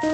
[0.00, 0.08] 收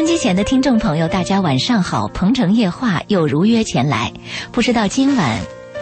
[0.00, 2.08] 音机前的听众朋友，大家晚上好！
[2.08, 4.12] 鹏城夜话又如约前来，
[4.50, 5.38] 不知道今晚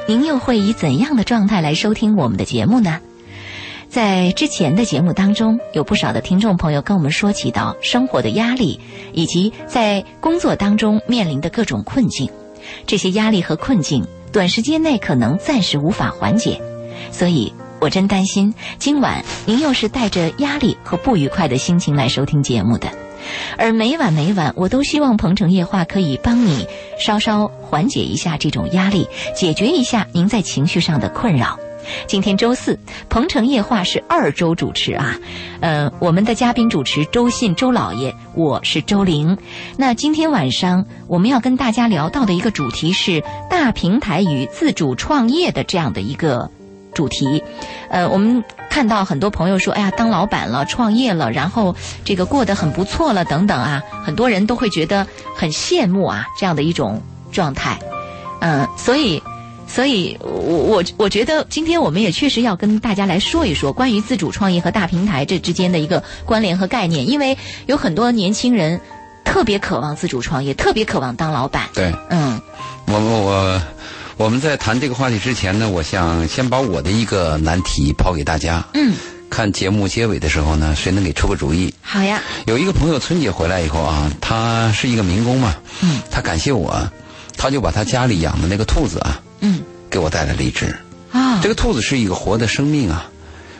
[0.06, 3.00] 您又会以怎样的状态来收听我们的节目呢？
[3.98, 8.78] 在之前的节目当中，有不少的听众朋友跟我们说起到生活的压力，
[9.12, 12.30] 以及在工作当中面临的各种困境。
[12.86, 16.62] 这些压力和困境，短时间内可能暂时无法缓解，
[17.10, 22.88] 所以我真担心今晚您又是带着压力和不愉快的心情来收听节目的。
[23.56, 26.68] 而每晚每晚，我都希望《鹏城夜话》可以帮你
[27.00, 31.58] 稍稍缓解一下这种压力，解决一下您在情绪上的困扰。
[32.06, 32.74] 今天周四，
[33.08, 35.16] 《鹏城夜话》是二周主持啊，
[35.60, 39.36] 呃，我们的嘉宾主持周信周老爷，我是周玲。
[39.76, 46.50] 那今天晚上我们要跟大家聊到的一个主题是大平台与自主创业的这样的一个
[46.94, 47.42] 主题，
[47.90, 48.42] 呃，我们。
[48.70, 51.74] 看到很多朋友说：“哎呀，当老板了，创业了，然后
[52.04, 57.76] 这个过得很不错了，等等啊，很多人都会觉得很羡慕啊，这样的一种状态。”
[58.40, 59.20] 嗯，所以，
[59.68, 68.80] 所以我我我觉得今天我们也确实要跟大家来说一说关于自主创业和大平台这之间的一个关联和概念，因为有很多年轻人
[69.24, 71.68] 特别渴望自主创业，特别渴望当老板。
[71.74, 72.40] 对，嗯，
[72.86, 73.62] 我我我。
[74.16, 78.64] 我们在谈这个话题之前呢，我想先把我的一个难题抛给大家。
[78.74, 78.92] 嗯。
[79.30, 81.72] 看节目结尾的时候呢，谁能给出个主意？
[81.80, 82.20] 好呀。
[82.46, 85.54] 有一个朋友春节回来以后啊，他是一个民工嘛。
[85.82, 86.00] 嗯。
[86.10, 86.76] 他感谢我，
[87.36, 89.20] 他就把他家里养的那个兔子啊。
[89.40, 89.60] 嗯。
[89.90, 90.74] 给我带来了一只。
[91.12, 91.40] 啊。
[91.42, 93.10] 这个兔子是一个活的生命啊！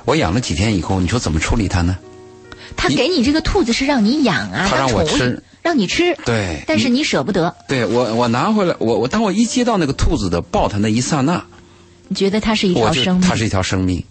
[0.04, 1.96] 我养了几天以后，你说怎么处理它呢？
[2.76, 4.66] 他给你这个兔子是让你养啊？
[4.68, 5.42] 他让我吃。
[5.60, 7.54] 让你吃，对，但是你舍不得。
[7.68, 11.44] 对我，我拿回来，我我当我一接到那个兔子的抱它那一刹那，
[12.06, 13.28] 你觉得它是一条生命？
[13.28, 14.02] 它是一条生命。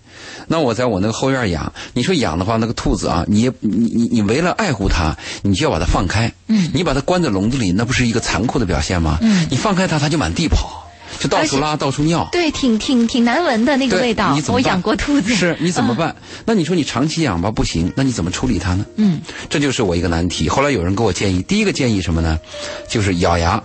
[0.47, 6.31] 那我在我那个后院养，你说养的话，那个兔子啊，你你你你为了爱护它，你就要把它放开。
[6.47, 9.17] 嗯，你把它关在笼子里，那不是一个残酷的表现吗？
[9.21, 10.86] 嗯，你放开它，它就满地跑。
[11.19, 14.37] 就到处拉，到处尿，对，挺挺挺难闻的那个味道。
[14.47, 16.15] 我养过兔子，是你怎么办？
[16.45, 18.85] 那你说你长期养吧不行，那你怎么处理它呢？
[18.97, 19.19] 嗯，
[19.49, 20.47] 这就是我一个难题。
[20.47, 22.39] 后来有人给我建议，第一个建议什么呢？
[22.87, 23.61] 就是咬牙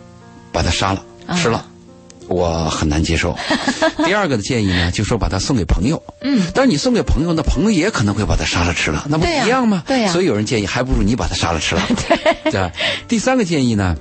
[0.50, 1.04] 把它杀了
[1.36, 1.64] 吃了，
[2.28, 3.36] 我很难接受。
[4.04, 6.02] 第二个的建议呢，就说把它送给朋友。
[6.22, 9.82] 嗯，但是你送给朋友，那朋友也可能会把它杀了吃了，那不一样吗？
[9.86, 10.12] 对呀。
[10.12, 11.82] 所以有人建议，还不如你把它杀了吃了。
[12.50, 12.70] 对。
[13.08, 13.96] 第三个建议呢，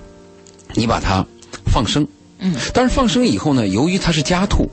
[0.73, 1.25] 你把它
[1.65, 2.07] 放生。
[2.41, 4.69] 嗯，但是放生以后呢，由于它是家兔，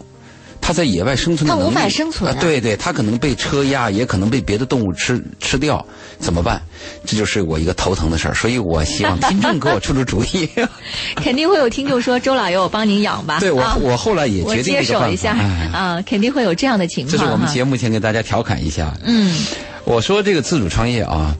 [0.61, 2.37] 它在野外生存的能力，它无法生存。
[2.39, 5.85] 对对，它可能被车压，也可能被别的动物吃吃掉，
[6.19, 6.61] 怎么办？
[7.05, 8.35] 这就是我一个头疼的事儿。
[8.35, 10.49] 所以我希望听众给我出出主意。
[11.17, 15.33] 肯定会有听众说：“周老爷，我帮您养吧。”对我，我后来也决定接手一下
[15.73, 17.13] 啊，肯定会有这样的情况。
[17.13, 18.95] 这是我们节目前给大家调侃一下。
[19.05, 19.37] 嗯，
[19.85, 21.37] 我说这个自主创业啊，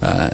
[0.00, 0.30] 呃，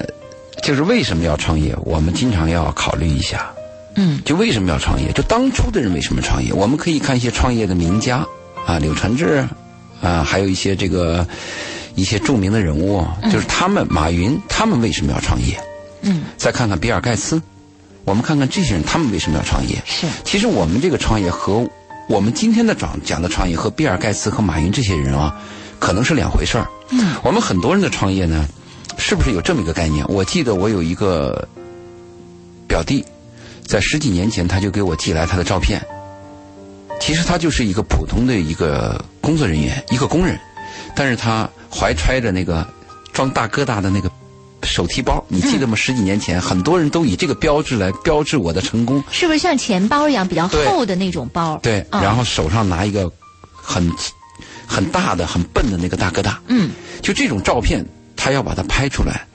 [0.63, 1.77] 就是为什么要创业？
[1.85, 3.53] 我们经常要考虑一下。
[3.97, 5.13] 嗯，就为什么要创业？
[5.13, 6.53] 就当初的人为什么创业？
[6.53, 8.27] 我们可以看一些创业的名家，
[8.67, 9.47] 啊，柳传志，
[10.03, 11.27] 啊，还有一些这个
[11.95, 15.59] 一些著名的人物，就是他们，马云，他们为什么要创业？
[16.03, 17.41] 嗯，再看看比尔盖茨，
[18.05, 19.81] 我们看看这些人，他们为什么要创业？
[19.87, 21.65] 是，其实我们这个创业和
[22.09, 25.35] 我们今天的讲讲的创业和比尔盖茨和马云这些人啊，
[25.79, 26.67] 可能是两回事儿。
[26.91, 28.47] 嗯，我们很多人的创业呢，
[28.99, 30.05] 是不是有这么一个概念？
[30.09, 31.49] 我记得我有一个
[32.67, 33.05] 表弟。
[33.67, 35.81] 在十几年前，他就给我寄来他的照片。
[37.01, 40.39] 其实他就是一个普通的一个工作人员，一个工人，
[40.95, 42.67] 但是他怀揣着那个
[43.13, 44.11] 装大哥大的那个
[44.63, 45.77] 手提包，你记得吗？
[45.77, 49.03] 十几年前，很多人都以这个标志来标志我的成功。
[49.11, 51.59] 是不是像钱包一样比较厚的那种包？
[51.63, 53.11] 对，然后手上拿一个
[53.55, 53.91] 很
[54.67, 56.41] 很大的、很笨的那个大哥大。
[56.47, 56.71] 嗯，
[57.03, 57.85] 就这种照片，
[58.17, 59.27] 他要把它拍出来，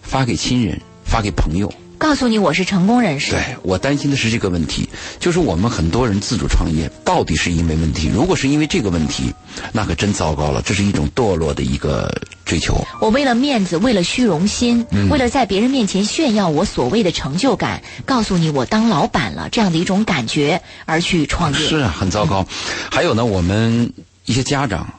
[0.00, 1.70] 发给亲人，发给朋友。
[1.98, 3.32] 告诉你我是成功人士。
[3.32, 8.08] 对我担心的是这个问题，就是我们很多人自主创业到底是因为问题？
[8.14, 9.34] 如果是因为这个问题，
[9.72, 12.10] 那可真糟糕了，这是一种堕落的一个
[12.44, 12.80] 追求。
[13.00, 22.46] 我为了面子，为了虚荣心，为了在别人面前炫耀我所谓的成就感，告诉你我当老板了这样的一种感觉而去创业，是啊，很糟糕。
[22.90, 23.92] 还有呢，我们
[24.24, 24.94] 一些家长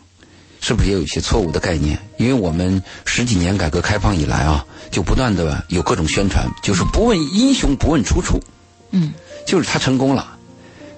[0.61, 1.99] 是不是也有一些错误的概念？
[2.17, 4.65] 因为我们十几年改革开放以来啊。
[4.91, 8.41] 就不断的有各种宣传，就是不问英雄不问出处，
[8.89, 9.13] 嗯，
[9.45, 10.35] 就是他成功了，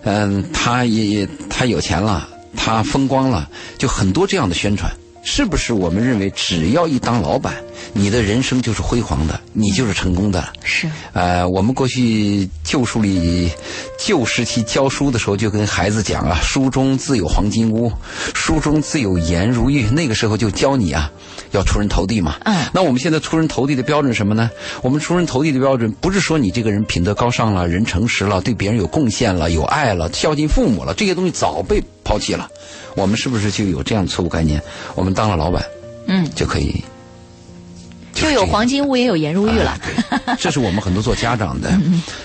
[0.03, 2.25] 嗯，他也他有钱了，
[2.55, 4.89] 他风光了，就很多这样的宣传，
[5.23, 7.53] 是不是我们认为只要一当老板，
[7.94, 10.44] 你的人生就是辉煌的，你就是成功的？
[10.63, 10.89] 是。
[11.13, 13.51] 呃，我们过去旧书里
[14.00, 17.91] 旧时期教书的时候，就跟孩子讲啊，书中自有黄金屋，
[18.33, 19.88] 书中自有颜如玉。
[19.91, 21.12] 那个时候就教你啊，
[21.51, 22.38] 要出人头地嘛。
[22.45, 22.65] 嗯。
[22.73, 24.50] 那我们现在出人头地的标准是什么呢？
[24.81, 32.50] 我们出人头地的标准不是说你这个人品德高尚了，人诚实了，对别人有贡献了，有爱了，孝敬父母了，这些东西早被抛弃了。
[32.95, 34.61] 我们是不是就有这样错误概念？
[34.95, 35.63] 我们当了老板，
[36.07, 36.83] 嗯，就可以
[38.13, 39.77] 就有黄金屋，也有颜如玉了。
[40.39, 41.71] 这是我们很多做家长的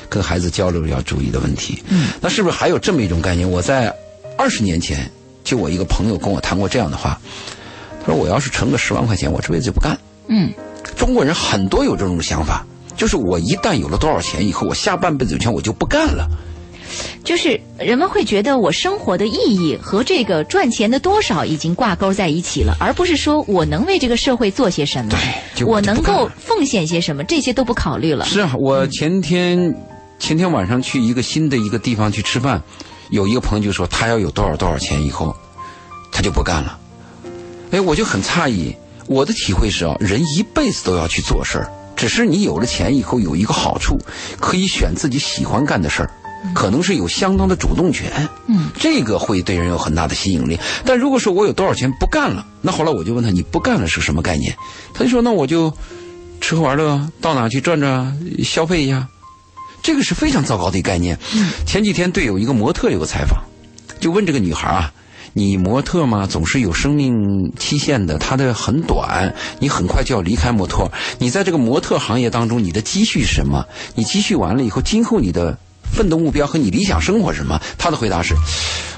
[0.08, 1.82] 跟孩子交流要注意的问题。
[1.88, 3.48] 嗯，那是不是还有这么一种概念？
[3.48, 3.94] 我在
[4.36, 5.10] 二十年前，
[5.44, 7.19] 就我一个朋友跟我谈过这样的话，
[8.04, 9.96] 他说：“我要是存个十万块钱，我这辈子就不干。”
[10.28, 10.52] 嗯，
[10.96, 12.66] 中国人很多有这种想法，
[12.96, 16.28] 就是我一旦有了多少钱以后，我下半辈子有钱我就不干了。
[17.25, 25.10] 就是人们会觉得我生活的意义和这个赚钱的多少已经挂钩在一起了，而不是说我能为这个社会做些什么，
[25.56, 28.25] 对，我能够奉献些什么，这些都不考虑了。
[28.25, 29.75] 是啊，我前天
[30.19, 32.62] 前天晚上去一个新的一个地方去吃饭，
[33.10, 35.34] 有一个朋友就说他要有多少多少钱以后，
[36.12, 36.78] 他就不干了。
[37.72, 38.75] 哎，我就很诧异，
[39.06, 43.98] 我的体会是啊，人一辈子都要去做事儿，只是你有了钱以后有一个好处，
[44.40, 46.10] 可以选自己喜欢干的事儿。
[46.54, 50.58] 可能是有相当的主动权，嗯，这个会对人有很大的吸引力。
[50.84, 54.56] 但如果说我有多少钱不干了，那后来我就问他，你不干了是什么概念？
[54.94, 55.72] 他就说，那我就
[56.40, 59.06] 吃喝玩乐，到哪去转转，消费一下。
[59.82, 61.19] 这个是非常糟糕的一个概念。
[61.66, 63.43] 前几天对有一个模特有个采访，
[64.00, 64.93] 就问这个女孩啊，
[65.32, 70.90] 你模特嘛，总是有生命期限的，它的很短，你很快就要离开模特。
[71.19, 73.64] 你在这个模特行业当中，你的积蓄是什么？
[73.94, 75.58] 你积蓄完了以后，今后你的。
[75.92, 77.60] 奋斗目标和你理想生活是什么？
[77.78, 78.34] 他的回答是：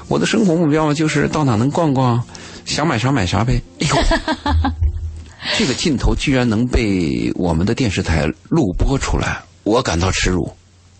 [0.07, 2.21] 我的生活目标就是到哪能逛逛，
[2.65, 3.61] 想买啥买啥呗。
[3.79, 3.95] 哎呦，
[5.57, 10.51] 这个镜头居然能被我们的电视台录播出来，我感到耻辱。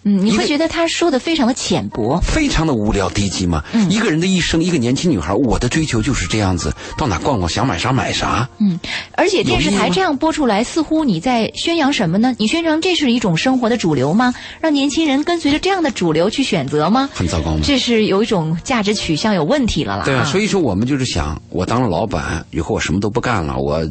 [0.04, 3.64] 嗯，你会觉得他说的非常的浅薄，非常的无聊低级吗？
[3.74, 8.48] 嗯，一个人的一生，一个年轻女孩，我的追求就是这样子，到哪逛逛，想买啥买啥。
[8.60, 8.80] 嗯，
[9.16, 12.34] 而且电视台这样播出来，似乎你在宣扬什么呢？
[12.40, 14.34] 你宣扬这是一种生活的主流吗？
[14.62, 17.10] 让年轻人跟随着这样的主流去选择吗？
[17.14, 17.60] 很糟糕吗？
[17.64, 20.06] 这是有一种价值取向有问题了啦。
[20.06, 23.86] 对啊，所以说我们就是想，我当了老板以后，我什么都不干了，我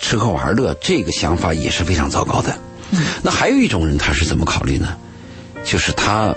[0.00, 2.58] 吃喝玩乐，这个想法也是非常糟糕的。
[2.90, 4.96] 嗯，那还有一种人，他是怎么考虑呢？
[5.64, 6.34] 就是他，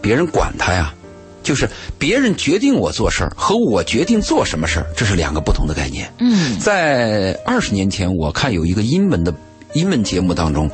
[0.00, 0.94] 别人管他呀，
[1.42, 1.68] 就是
[1.98, 6.12] 别人决定我做事儿和我决定做什么事儿，这是两个不同的概念。
[6.18, 9.34] 嗯，在二十年前，我看有一个英文的
[9.74, 10.70] 英文节目当中，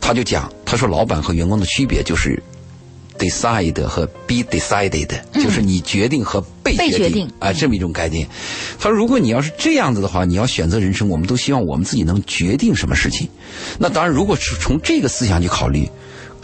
[0.00, 2.42] 他就讲，他说老板和员工的区别就是
[3.18, 8.26] decide 和 be decided，就是你决定和被决定啊，这么一种概念。
[8.78, 13.28] 他说，如果你要是这样子的话，你要选择人生，我们都希望我们自己能决定什么事情。
[13.78, 15.88] 那当然，如果是从这个思想去考虑。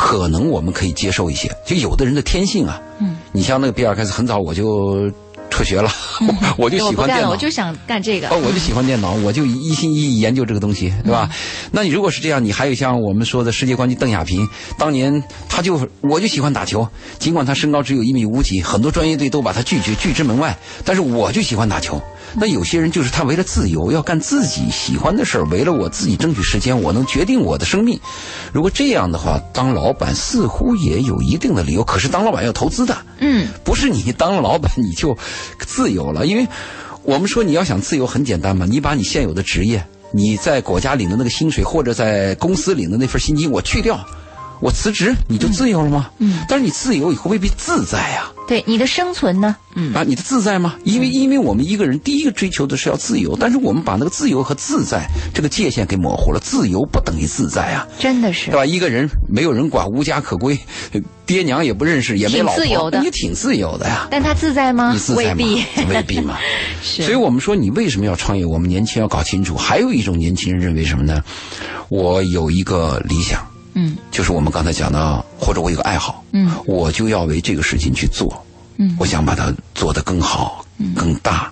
[0.02, 5.10] 可能我们可以接受一些，就有的人的天性啊，嗯，你像那个比尔盖茨，很早我就
[5.50, 5.90] 辍学了，
[6.56, 11.28] 我就喜欢电脑，我就想干这个，哦，我就喜欢电脑，我就一心一意研究这个东西，对吧？
[11.72, 14.48] 那你如果是这样，你还有像我们说的世界冠军邓亚萍，
[14.78, 16.88] 当年他就我就喜欢打球，
[17.18, 22.00] 尽管他身高只有一米五几，很多专业队都把他拒绝拒之门外，但是我就喜欢打球。
[22.34, 27.98] 那有些人就是他为了自由，要干自己喜欢的事儿，为了我自己争取时间，我能决定我的生命。
[28.52, 31.82] 如果这样的话，当老板似乎也有一定的理由。
[31.82, 35.18] 可是当老板要投资的，嗯，不是你当了老板你就
[35.58, 36.26] 自由了。
[36.26, 36.46] 因为
[37.02, 43.98] 我们说你要想自由很简单嘛，你把你现有的职业，你在国家领的那个薪水，或者在公司领的那份薪金，我去掉。
[44.60, 46.10] 我辞职，你就自由了吗？
[46.18, 48.30] 嗯，但是你自由以后未必自在呀。
[48.50, 49.54] 对，你的生存呢？
[49.76, 50.74] 嗯啊，你的自在吗？
[50.82, 56.40] 因为因为我们一个人第一个追求的是要自由，但是我们把那个自由和自在这个界限给模糊了。
[56.40, 58.66] 自由不等于自在啊，真的是，对吧？
[58.66, 60.58] 一个人没有人管，无家可归，
[61.24, 64.08] 爹娘也不认识，也没老婆，你挺自由的呀。
[64.10, 64.90] 但他自在吗？
[64.92, 65.30] 你自在吗？
[65.30, 66.36] 未必， 未必嘛。
[66.82, 67.04] 是。
[67.04, 68.44] 所以我们说，你为什么要创业？
[68.44, 69.54] 我们年轻要搞清楚。
[69.54, 71.22] 还有一种年轻人认为什么呢？
[71.88, 73.46] 我有一个理想。
[73.74, 78.44] 嗯，就是我们刚才讲的，或者我有个爱好，嗯，我就要为这个事情去做，
[78.78, 80.94] 嗯，我想把它做得更好、嗯。
[80.94, 81.50] 更大，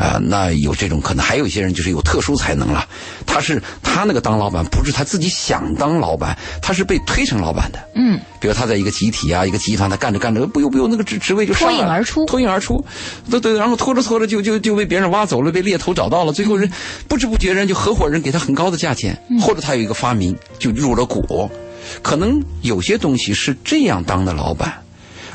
[0.00, 1.24] 啊，那有这种可能。
[1.24, 2.88] 还有一些人就是有特殊才能了，
[3.26, 12.82] 他是他那个当老板不是他自己想当老板，他是被推成老板的，嗯，比如他在一个集体啊、一个集团，他干着干着，不由不由那个职职位就脱颖而出，脱颖而出，
[13.30, 16.72] 对对，然后拖着拖着就就就被别人挖走了，被猎头找到了，最后人
[17.06, 21.50] 不知不觉人就合伙人给他很高的价钱，或者他有一个发明就入了股。
[22.02, 24.72] 可能有些东西是这样当的老板，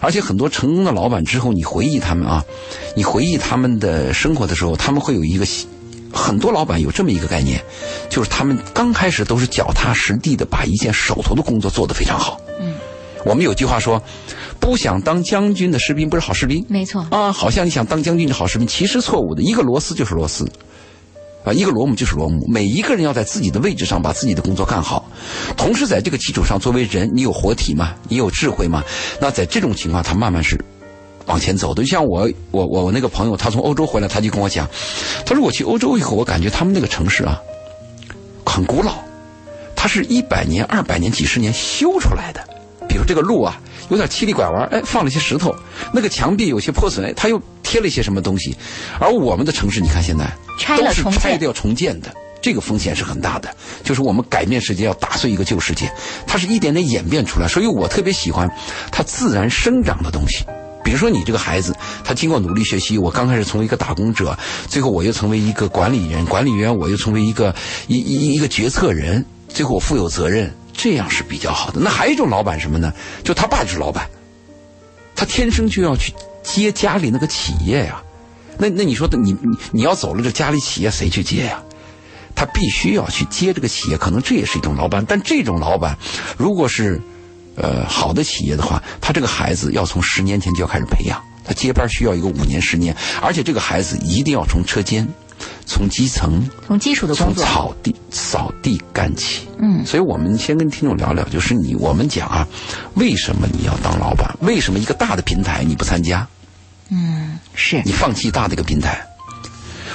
[0.01, 2.43] 而且很多成功的老板之后，你回忆他们啊，
[2.95, 5.45] 你回忆他们的生活的时候，他们会有一个
[6.13, 7.61] 很多老板有这么一个概念，
[8.09, 12.39] 就是他们刚开始都是脚踏实地的把一件手头的工作做得非常好。
[12.59, 12.75] 嗯，
[13.25, 14.01] 我们有句话说，
[14.59, 16.65] 不想当将军的士兵不是好士兵。
[16.69, 17.05] 没错。
[17.11, 19.41] 啊，好像你想当将军的好士兵，其实错误的。
[19.41, 20.49] 一个螺丝就是螺丝，
[21.45, 22.45] 啊，一个螺母就是螺母。
[22.47, 25.09] 每一个人要在自己的位置上把自己的工作干好，
[25.55, 27.93] 同时在这个基础上，作为人，你有活体吗？
[28.09, 28.83] 你有智慧吗？
[29.21, 30.59] 那在这种情况，他慢慢是。
[31.27, 34.69] 往前走的，就像我我我我那个朋友，他从欧洲回来，他就跟我讲，
[35.25, 37.41] 他说我去欧洲以后，我感觉他们那个城市啊，
[38.45, 38.93] 很古老，
[39.75, 42.47] 它是一百年、二百年、几十年修出来的。
[42.87, 45.51] 比如这个路啊，有点七里拐弯，哎，放了些石头；
[45.93, 48.55] 那个墙壁有些破损，他又贴了一些什么东西。
[48.99, 50.29] 而我们的城市，你看现在
[50.77, 53.49] 都是拆掉重建的，这个风险是很大的。
[53.83, 55.91] 就是我们改变世界，要打碎一个旧世界，
[56.25, 57.47] 它是一点点演变出来。
[57.47, 58.49] 所以我特别喜欢
[58.91, 60.43] 它自然生长的东西。
[60.83, 64.37] 比如说，你这个孩子，他经过努力学习，我刚开始从一个打工者，
[64.67, 67.55] 最后我又成为一个管理员，管理员我又成为一个
[67.87, 71.79] 一一一个决策人，最后我负有责任，这样是比较好的。
[71.79, 72.93] 那还有一种老板什么呢？
[73.23, 74.09] 就他爸就是老板，
[75.15, 76.13] 他天生就要去
[76.43, 78.01] 接家里那个企业呀。
[78.57, 81.61] 那那你说的，你你你要走了，这家里企业谁去接呀？
[82.35, 85.05] 他必须要去接这个企业，可能这也是一种老板。
[85.07, 85.97] 但这种老板，
[86.37, 87.01] 如果是。
[87.57, 95.07] 呃，好的企业的话，他这个孩子要从十年前就要开始培养，他接班需要一个五年十年，而且这个孩子一定要从车间、
[95.65, 99.47] 从基层、从基础的工作、从草地扫地干起。
[99.59, 102.47] 嗯，所以我们先跟听众聊聊，就是你我们讲啊，
[102.95, 104.33] 为什么你要当老板？
[104.41, 106.27] 为什么一个大的平台你不参加？
[106.89, 109.05] 嗯，是你放弃大的一个平台。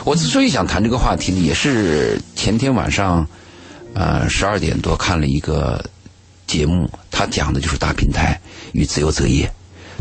[0.05, 3.27] 我之所以想谈这个话题呢，也是前天晚上，
[3.95, 5.85] 呃，十二点多看了一个。
[6.51, 8.37] 节目他讲的就是大平台
[8.73, 9.49] 与自由择业。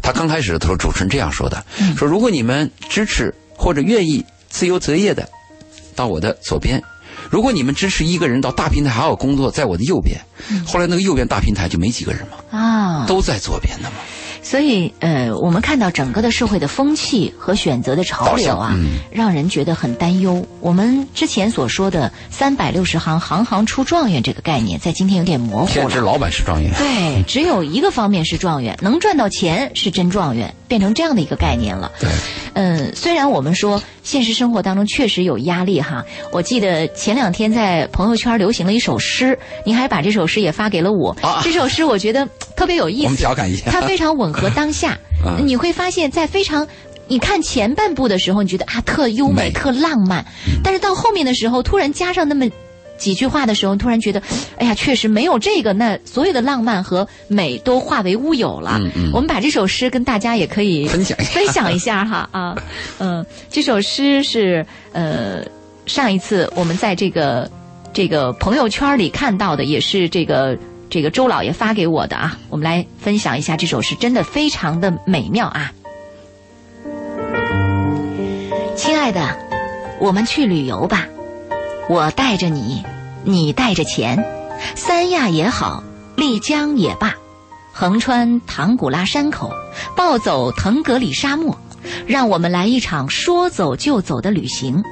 [0.01, 1.63] 他刚开始的时候，主持人这样说的：
[1.96, 5.29] 说如果你们支持或者愿意自由择业的，
[5.96, 6.79] 到我的左边；
[7.29, 10.20] 如果你们支持一个人到大平台还要工作，在我的右边。
[10.65, 13.98] 后来那个右边大平台就没几个人嘛，啊，都在左边的嘛。
[14.41, 18.74] 所以，呃，我们看到整个的社会的风气和选择的潮流啊，
[19.12, 20.44] 让人觉得很担忧。
[20.62, 25.72] 我们之前所说的“三百六十行，行行出状元”这个概念，在今天有点模糊了。
[25.72, 26.74] 现在老板是状元。
[26.77, 31.91] 对，只有一个方面是状元，能赚到钱是真状元，变成这样的一个概念了。
[32.00, 32.10] 对。
[32.53, 41.16] 嗯，虽然我们说现实生活当中确实有压力哈，我记得前两天在朋友圈流行了一首诗，您还把这首诗也发给了我。
[41.44, 44.98] 这首诗我觉得特别有意思，我们调侃一下，它非常吻合当下。
[45.46, 46.68] 你会发现在非常，
[47.08, 50.25] 你看前半部的时候，你觉得啊特优美、特浪漫，
[50.63, 52.48] 但是到后面的时候，突然加上那么。
[53.00, 54.22] 几句话的时候，突然觉得，
[54.58, 58.77] 哎呀，确实没有这个，那所有的浪漫和美都化为乌有了。
[58.79, 62.56] 嗯嗯，我们把这首诗跟大家也可以分享分享一下哈啊，
[63.00, 65.44] 嗯，这首诗是呃
[65.86, 67.50] 上一次我们在这个
[67.94, 70.58] 这个朋友圈里看到的，也是这个
[70.89, 75.72] 这个周老爷发给我的啊，我们来分享一下这首诗，真的非常的美妙啊。
[78.75, 79.38] 亲爱的，
[80.00, 81.08] 我们去旅游吧。
[81.89, 82.86] 我带着你，
[83.24, 84.24] 你带着钱，
[84.75, 85.84] 三亚也好，
[86.15, 87.15] 丽江也罢，
[87.74, 89.51] 横穿唐古拉山口，
[89.96, 91.58] 暴走腾格里沙漠，
[92.05, 94.84] 让我们来一场说走就走的旅行。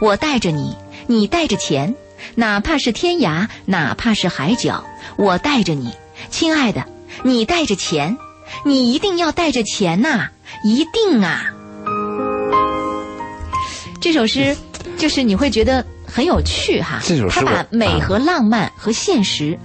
[0.00, 0.74] 我带着你，
[1.06, 1.94] 你带着钱，
[2.36, 4.82] 哪怕是天涯，哪怕是海角，
[5.16, 5.92] 我带着你，
[6.30, 6.86] 亲爱的，
[7.22, 8.16] 你带着钱，
[8.64, 10.28] 你一定要带着钱呐，
[10.64, 11.52] 一定啊！
[14.00, 14.56] 这首诗，
[14.96, 15.84] 就是你会觉得。
[16.14, 19.58] 很有趣哈，他把美和浪漫和现实。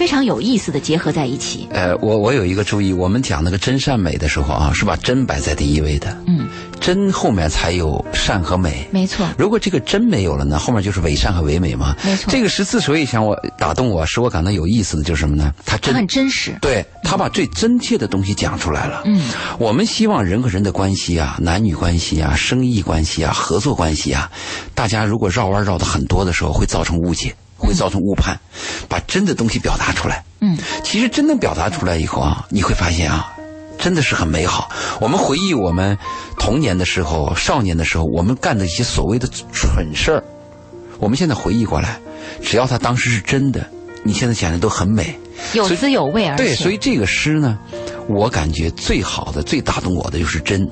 [0.00, 1.68] 非常有意思的结合在一起。
[1.72, 6.16] 呃，我我有一个注意，我们讲那个真善美的时候啊，是把真摆在第一位的。
[6.26, 6.48] 嗯，
[6.80, 8.88] 真后面才有善和美。
[8.90, 9.28] 没错。
[9.36, 11.94] 如果这个真没有了呢，后面就是伪善和伪美嘛。
[12.02, 12.32] 没错。
[12.32, 15.52] 这个诗之所以想我打动我，使我感到有意思的就是什么呢？
[15.66, 16.56] 它真很真实。
[16.62, 19.02] 对他把最真切的东西讲出来了。
[19.04, 19.20] 嗯。
[19.58, 24.30] 我们希望人和人的关系啊，男女关系啊，生意关系啊，合作关系啊，
[24.74, 27.34] 大家如果绕弯绕的很多的时候，会造成误解。
[27.66, 28.38] 会造成误判，
[28.88, 30.24] 把真的东西表达出来。
[30.40, 33.32] 嗯，其实真的表达出来以后啊，你会发现啊，
[33.78, 34.70] 真的是很美好。
[35.00, 35.96] 我们回忆我们
[36.38, 40.24] 童年的时候、少年的时候，我们干的一些所谓的蠢事儿，
[40.98, 42.00] 我们现在回忆过来，
[42.42, 43.64] 只要他当时是真的，
[44.02, 45.18] 你现在想的都很美，
[45.52, 46.26] 有滋有味。
[46.26, 47.58] 而对，所以这个诗呢，
[48.08, 50.68] 我感觉最好的、最打动我的就是真。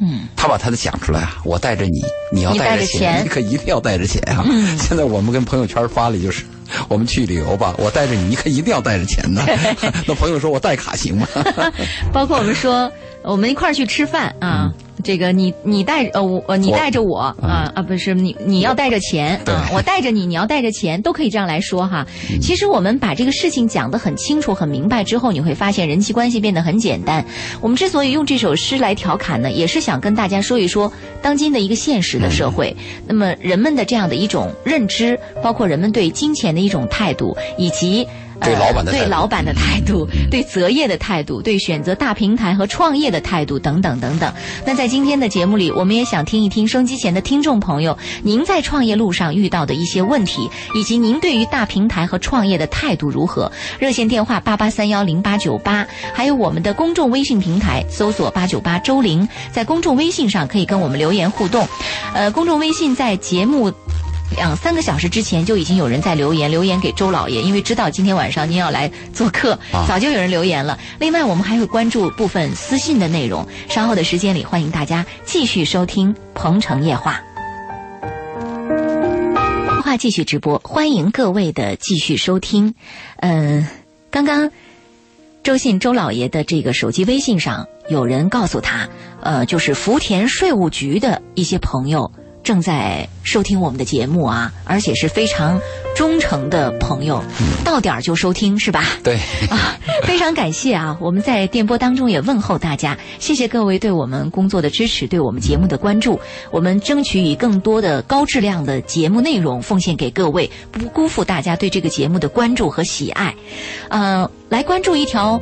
[0.00, 1.38] 嗯，他把他的讲出来啊！
[1.44, 4.44] 我带着你，你要带着钱，你可一定要带着钱啊！
[4.78, 6.44] 现在我们跟朋友圈发了就是，
[6.88, 9.44] 我们去旅游吧，我带着你，你可一定要带着钱呢。
[10.06, 11.28] 那朋友说我带卡行吗？
[12.12, 12.90] 包括我们说，
[13.22, 14.72] 我们一块儿去吃饭啊，
[15.04, 22.06] 这个你你带呃我呃你带着我啊啊不是你你要带着钱啊，我带着你，你要带着钱，都可以这样来说哈。
[22.40, 27.24] 其实我们把这个事情讲得很清楚、很明白之后，你会发现人际关系变得很简单。
[27.60, 32.74] 我们之所以用这首诗来调侃呢，也是想跟大家说一说当今的一个现实的社会，
[33.06, 38.08] 那么人们的这样的一种认知，包括人们对金钱的一种态度，以及。
[38.40, 44.32] 对老板的对老板的态度，对择业的态度，对选择大平台和创业的态度等等等等。
[44.66, 53.50] 那在今天的节目里，我们也想听一听收机前的听众朋友，您在创业路上遇到的一些问题，以及您对于大平台和创业的态度如何？
[53.78, 61.66] 热线电话八八三幺零八九八，还有我们的公众微信平台，搜索八九八周玲，在公众微信上可以跟我们留言互动。
[62.14, 63.72] 呃，公众微信在节目。
[64.36, 70.78] 两三个小时之前就已经有人在留言，留言给周老爷，因为知道今天晚上您要来做客，早就有人留言了。
[70.98, 73.46] 另外，我们还会关注部分私信的内容。
[73.68, 77.20] 稍后的时间里，欢迎大家继续收听《鹏城夜话》，
[79.82, 82.74] 话继续直播，欢迎各位的继续收听。
[83.18, 83.68] 嗯，
[84.10, 84.50] 刚刚
[85.44, 88.88] 周信周老爷的这个手机微信上有人告诉他，
[89.22, 92.10] 呃，就是福田税务局的一些朋友。
[92.44, 95.58] 正在收听我们的节目啊，而且是非常
[95.96, 97.24] 忠诚的朋友，
[97.64, 98.84] 到点儿就收听是吧？
[99.02, 99.16] 对
[99.50, 100.96] 啊，非常感谢啊！
[101.00, 106.20] 我们在电波当中也问候大家，谢谢各位对我们工作的支持，对我们节目的关注。
[106.50, 113.34] 我们争取以更多的高质量的节目内容奉献给各位，不辜负大家对这个节目的关注和喜爱。
[113.88, 115.40] 呃，来关注一条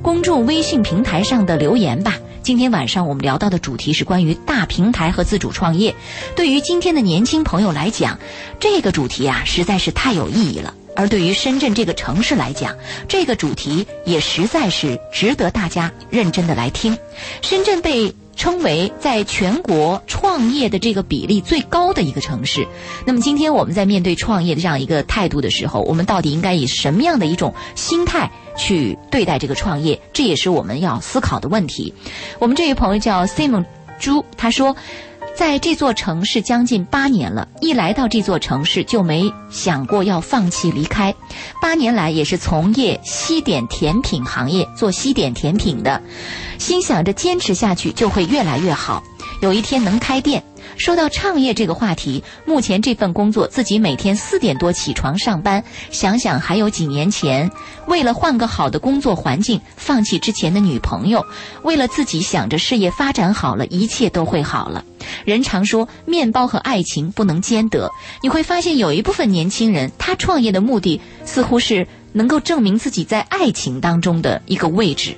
[0.00, 2.14] 公众微信平台上的留言吧。
[2.42, 5.94] 今天晚上我们聊到的主题是关于大平台和自主创业。
[6.34, 8.18] 对于今天的年轻朋友来讲，
[8.58, 10.74] 这个主题啊实在是太有意义了。
[10.96, 12.74] 而对于深圳这个城市来讲，
[13.06, 16.96] 这个主题也实在是值得大家认真的来听。
[17.42, 18.14] 深圳被。
[18.38, 22.66] 称为在全国创业的这个比例最高的一个城市。
[23.04, 30.00] 那么今天我们在面对创业的这样一个态度的时候，我们到底应该以什么样的一种心态去对待这个创业？
[30.14, 31.92] 这也是我们要思考的问题。
[32.38, 33.66] 我们这位朋友叫 Simon
[33.98, 34.74] 朱，他说。
[35.38, 41.14] 在这座城市将近八年了，一来到这座城市就没想过要放弃离开。
[41.62, 46.02] 八年来也是从业西点甜品行业，做西点甜品的，
[46.58, 49.00] 心想着坚持下去就会越来越好，
[49.40, 50.42] 有一天能开店。
[50.78, 57.50] 说到创业这个话题，目前这份工作自己每天四点多起床上班，想想还有几年前，
[57.86, 61.26] 为了换个好的工作环境，放弃之前的女朋友，
[61.62, 64.84] 为了自己想着事业发展好了，一切都会好了。
[65.24, 67.90] 人常说面包和爱情不能兼得，
[68.22, 75.16] 你会发现有一部分年轻人，他创业的目的似乎是能够证明自己在爱情当中的一个位置。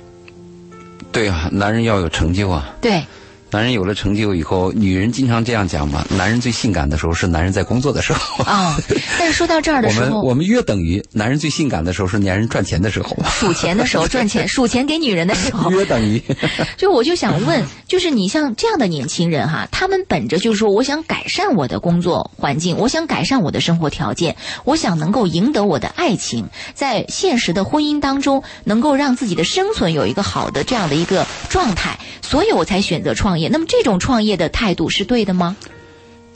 [1.11, 2.73] 对啊，男人要有成就啊。
[2.81, 3.03] 对。
[3.51, 6.05] 男人有了成就以后，女人经常这样讲嘛。
[6.17, 8.77] 男人最性感的时候是男人在工作的时候啊。
[9.19, 13.17] 但是说到这儿的时候， 我们我们约等于男人最性感的时候是男人赚钱的时候。
[13.29, 15.69] 数钱的时候赚钱， 数钱给女人的时候。
[15.69, 16.23] 约等于。
[16.77, 33.40] 就我就想问，就是你像这样的年轻人哈，他们本着就是说，我想改善我的工作环境，我想改善我的生活条件，我想能够赢得我的爱情，在现实的婚姻当中能够让自己的生存有一个好的这样的一个状态，所以我才选择创业。
[33.49, 35.55] 那么这种创业的态度是对的吗？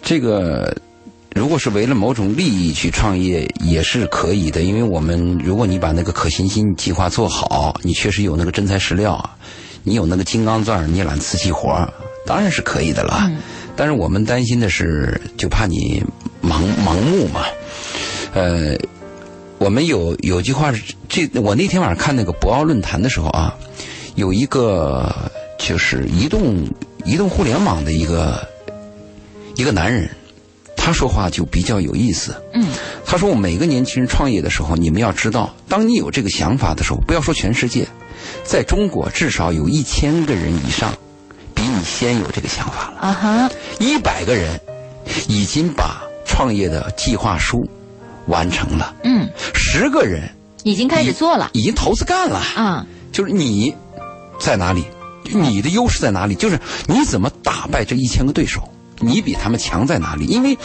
[0.01, 0.75] 这个，
[1.33, 9.29] 如果是为了某种利益去创业也是可以的，因为我们如果你把那个可行性计划做好，你确实有那个真材实料，
[9.83, 11.91] 你有那个金刚钻，你揽瓷器活，
[12.25, 13.31] 当然是可以的了。
[13.75, 16.03] 但是我们担心的是，就怕你
[16.43, 17.41] 盲盲目嘛。
[18.33, 18.77] 呃，
[19.57, 23.55] 我们有有句话是，这我那天晚上看那个博鳌论坛的时候啊，
[24.15, 25.13] 有一个。
[25.57, 26.67] 就是移动
[27.05, 28.47] 移动互联网的一个
[29.55, 30.09] 一个男人，
[30.75, 32.35] 他说话就比较有意思。
[32.53, 32.65] 嗯，
[33.05, 37.87] 他说：“我每个年轻人创业的时候，你们要知道，当你有这个想法的时候，不要说全世界，
[38.43, 40.91] 在中国至少有一千个人以上
[41.53, 42.97] 比你先有这个想法了。
[42.99, 44.59] 啊哈，一百个人
[45.27, 47.69] 已经把创业的计划书
[48.27, 48.95] 完成了。
[49.03, 50.27] 嗯，十个人
[50.63, 52.39] 已经开始做了，已经投资干了。
[52.55, 53.75] 啊，就是你
[54.39, 54.83] 在哪里？”
[55.31, 56.35] 你的优势在哪里？
[56.35, 58.61] 就是你怎么打败这一千个对手？
[58.99, 60.25] 你比他们强在哪里？
[60.25, 60.57] 因为，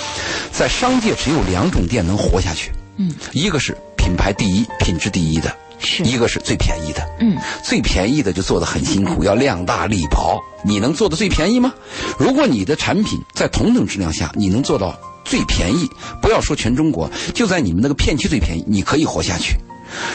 [0.52, 10.40] 在商界只有两种店能活下去，嗯，一个是品牌第一、品质第一的，是一个是最便宜的，嗯，最便宜的就做的很辛苦，要量大力薄。
[10.62, 11.72] 你能做的最便宜吗？
[12.18, 15.88] 如果你的产品在同等质量下，你能做到最便宜，
[16.22, 19.56] 不要说全中国，就在你们那个片区最便宜，你可以活下去。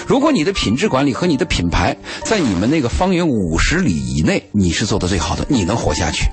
[0.08, 6.26] 如果你的品质管理和你的品牌在你们那个方圆五十里以内，你是做的最好的，你能活下去。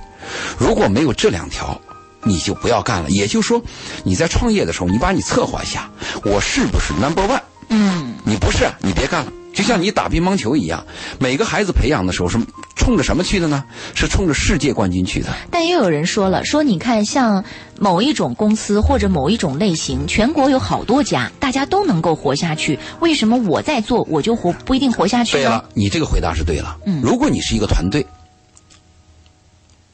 [0.57, 1.79] 如果没有这两条，
[2.23, 3.09] 你就不要干了。
[3.09, 3.61] 也就是说，
[4.03, 5.89] 你在创业的时候，你把你策划一下，
[6.23, 7.41] 我是不是 number one？
[7.69, 9.31] 嗯，你不是，你别干了。
[9.53, 10.83] 就像你打乒乓球一样，
[11.19, 12.39] 每个孩子培养的时候是
[12.75, 13.63] 冲着什么去的呢？
[13.93, 15.27] 是冲着世界冠军去的。
[15.51, 17.43] 但也有人说了，说你看，像
[17.79, 25.43] 某一种公司或者某一种类型，全国有好多家，大家都能够活下去，为什么我在做我就活不一定活下去呢？
[25.43, 26.77] 对了，你这个回答是对了。
[26.85, 28.05] 嗯，如果你是一个团队。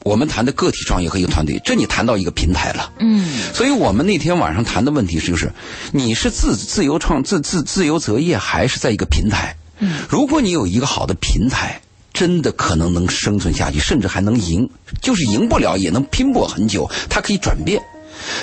[0.02, 2.90] 我们谈的个体创业和一个团队，这你谈到一个平台了。
[3.00, 5.52] 嗯，所以我们那天晚上谈的问题是，就是
[5.92, 9.56] 你是自自由创自自自由择业，还是在一个平台？
[9.78, 14.68] 嗯，如果你有一个好的平台，真的可能能生存下去，甚至还能赢。
[15.00, 17.82] 就是赢不了也能拼搏很久，它可以转变。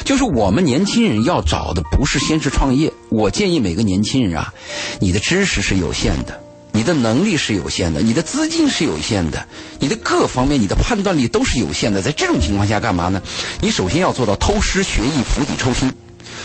[0.03, 4.53] 就是我们年轻人要找的不是先是创业，我建议每个年轻人啊，
[4.99, 6.41] 你的知识是有限的。
[6.73, 9.47] 你的能力是有限的，你的资金是有限的，
[9.79, 12.03] 你的各方面，你的判断力都是有限的。
[12.03, 13.19] 在这种情况下，干嘛呢？
[13.61, 15.91] 你首先要做到偷师学艺，釜底抽薪，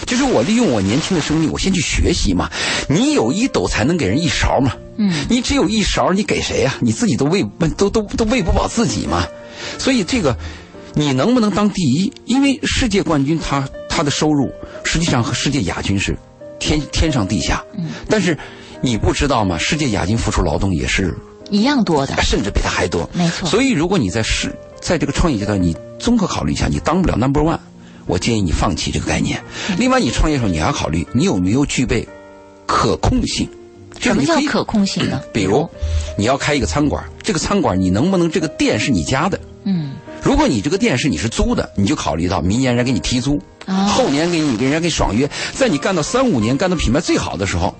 [0.06, 2.48] 就是我利用我年轻的生命，我先去学习嘛。
[2.88, 4.72] 你有一斗才能给人一勺嘛。
[4.96, 6.74] 嗯，你只有一勺，你给谁呀？
[6.80, 7.44] 你自己都喂
[7.76, 9.26] 都都都喂不饱自己嘛。
[9.78, 10.36] 所以这个，
[10.94, 12.12] 你能不能当第一？
[12.26, 14.50] 因为世界冠军他他的收入
[14.84, 16.16] 实际上和世界亚军是
[16.58, 17.62] 天天上地下。
[17.76, 18.38] 嗯，但是。
[18.84, 19.56] 你不知道吗？
[19.58, 21.16] 世界亚军付出劳动也是
[21.50, 23.08] 一样多的，甚至比他还多。
[23.12, 23.48] 没错。
[23.48, 27.60] 所以，如果你在是在这个创业阶段，你综合考虑一下，你当不了 number one，
[28.06, 29.40] 我建议你放弃这个概念。
[29.78, 32.08] 另外，你创业的时候，你还要考虑你有没有具备
[32.66, 33.48] 可控性。
[34.02, 35.20] 什么叫可控性呢？
[35.32, 35.68] 比如，
[36.16, 39.38] 你要开一个餐馆，这个餐馆你能不能这个店是你家的？
[39.64, 39.92] 嗯。
[40.22, 43.40] 如果你这个店是你是租的，你就考虑到明年人家给你提租，
[43.88, 47.74] 后年给你给人家给爽约，在你干到三五年，干到品牌最好的时候。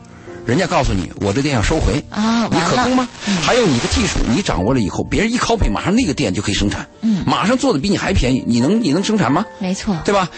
[0.44, 3.08] 人家告诉你，我这店要收回啊，你可控吗？
[3.42, 9.44] 还有你的技术，你掌握了以后，别人一 copy，马上那个店就可以生产，嗯，马上做的比你还便宜，你能你能生产吗？
[9.60, 10.28] 没错，对吧？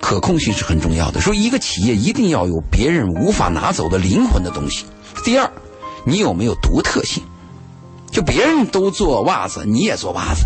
[0.00, 1.20] 可控性是很重要的。
[1.20, 4.84] 说一个企业一定要有别人无法拿走的灵魂的东西。
[5.24, 5.50] 第二，
[6.04, 7.22] 你有没有独特性？
[8.10, 10.44] 就别人都做袜子，你也做袜子。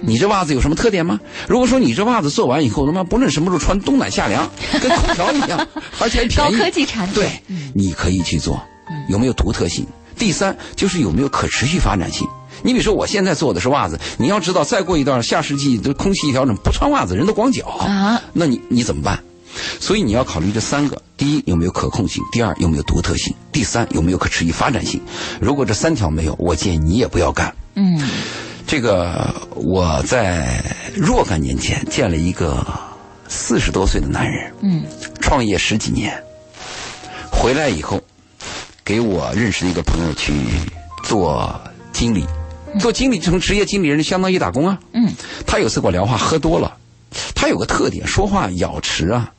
[0.00, 1.18] 你这袜子有什么特点吗？
[1.48, 4.48] 如果说你这袜子做完以后，他妈不论什么时候穿，冬暖夏凉，
[4.80, 5.66] 跟空调一样，
[5.98, 6.56] 而且还便宜。
[6.56, 7.42] 高科技产品，对，
[7.74, 8.60] 你可以去做，
[9.08, 9.86] 有没有独特性？
[10.16, 12.26] 第三就是有没有可持续发展性。
[12.62, 19.22] 你比如说我现在做的是袜子，你要知道再过一段下世纪的空气一调整，不穿袜子人都光脚啊，那你你怎么办？
[19.80, 22.22] 所以你要考虑这三个：第一有没有可控性？
[22.32, 23.34] 第二有没有独特性？
[23.52, 25.00] 第三有没有可持续发展性？
[25.40, 27.54] 如果这三条没有，我建议你也不要干。
[27.74, 28.00] 嗯。
[28.68, 30.62] 这个我在
[30.94, 32.62] 若干年前见了一个
[33.26, 34.84] 四十多岁的男人，嗯，
[35.22, 36.22] 创业十几年，
[37.32, 37.98] 回来以后，
[38.84, 40.34] 给我认识的一个朋友去
[41.02, 41.58] 做
[41.94, 42.26] 经理，
[42.78, 45.14] 做经理成职业经理人相当于打工啊，嗯，
[45.46, 46.76] 他有次跟我聊话，喝多了，
[47.34, 49.32] 他有个特点，说话咬词啊，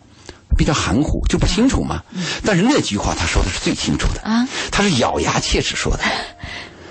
[0.57, 2.01] 比较含糊，就不清楚嘛，
[2.43, 4.21] 但是那句话他说的是最清楚的。
[4.21, 6.03] 啊，他是咬牙切齿说的。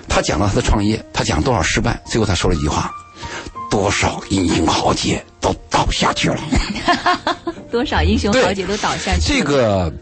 [0.09, 2.91] 他讲了他的创业，他讲多少失败，最后他说了一句话
[3.69, 6.41] ：“多少英雄豪杰都倒下去了。
[7.71, 9.21] ”多少英雄豪杰都倒下去。
[9.39, 9.93] 这个，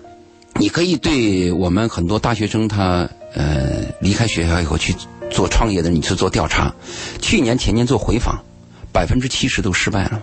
[0.55, 4.95] 你可以对我们很多大学生，他呃离开学校以后去
[5.29, 6.73] 做创业的，你去做调查。
[7.21, 8.39] 去年前年做回访，
[8.91, 10.21] 百分之七十都失败了吗？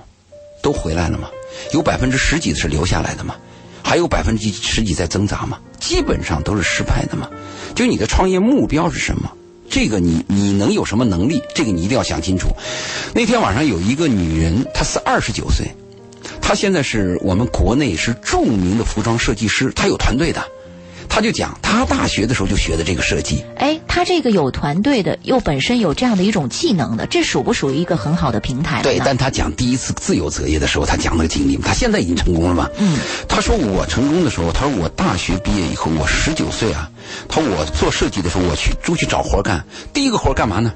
[0.63, 1.29] 都回来了吗？
[1.73, 3.37] 有百分之十几是留下来的吗？
[3.83, 5.59] 还有百分之十几在挣扎吗？
[5.79, 7.29] 基本上都是失败的嘛。
[7.75, 9.31] 就你的创业目标是什么？
[9.69, 11.43] 这个你你能有什么能力？
[11.55, 12.49] 这个你一定要想清楚。
[13.15, 15.67] 那天晚上有一个女人，她是二十九岁，
[16.41, 20.43] 她现在是我们国内是著名的服装设计师，她有团队的。
[21.15, 23.45] 他就讲，他大学的时候就学的这个设计。
[23.57, 28.83] 哎，他这个有团队的，又本身有这样的一种技能的，这属不属于一个很好的平台？
[28.83, 32.69] 对，但他讲第一次自由择业的时候，他讲那个经历，他现在已经成功了嘛？
[32.79, 32.99] 嗯。
[33.29, 36.91] 他说我成功的时候，他说我大学毕业以后，我十九岁啊，
[37.29, 40.73] 他说我做设计的时候，我去出去找活干，第一个活干嘛呢？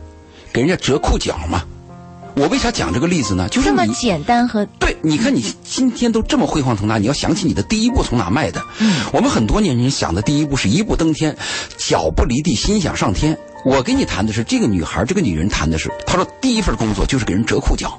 [0.53, 1.64] 给人家折裤脚嘛。
[2.38, 3.48] 我为啥讲这个例子呢？
[3.48, 8.62] 就是这么简单和对，你看你今天都这么辉煌腾达，你要想起你的第一步从哪迈的。
[8.79, 11.37] 嗯，我们很多年轻人想的第一步是一步登天，
[11.77, 13.37] 脚不离地，心想上天。
[13.64, 17.98] 我跟你谈的是这个女孩，这个女人谈的是，她说第一份工作就是给人折裤脚，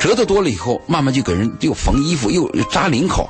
[0.00, 3.28] 折的多了以后，慢慢就给人又缝衣服，又扎领口，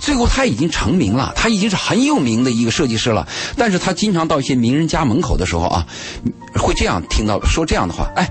[0.00, 3.26] 最后她已经成名了，她已经是很有名的一个设计师了。
[3.56, 5.84] 但是她经常到一些名人家门口的时候啊，
[6.54, 8.30] 会这样听到说这样的话，哎。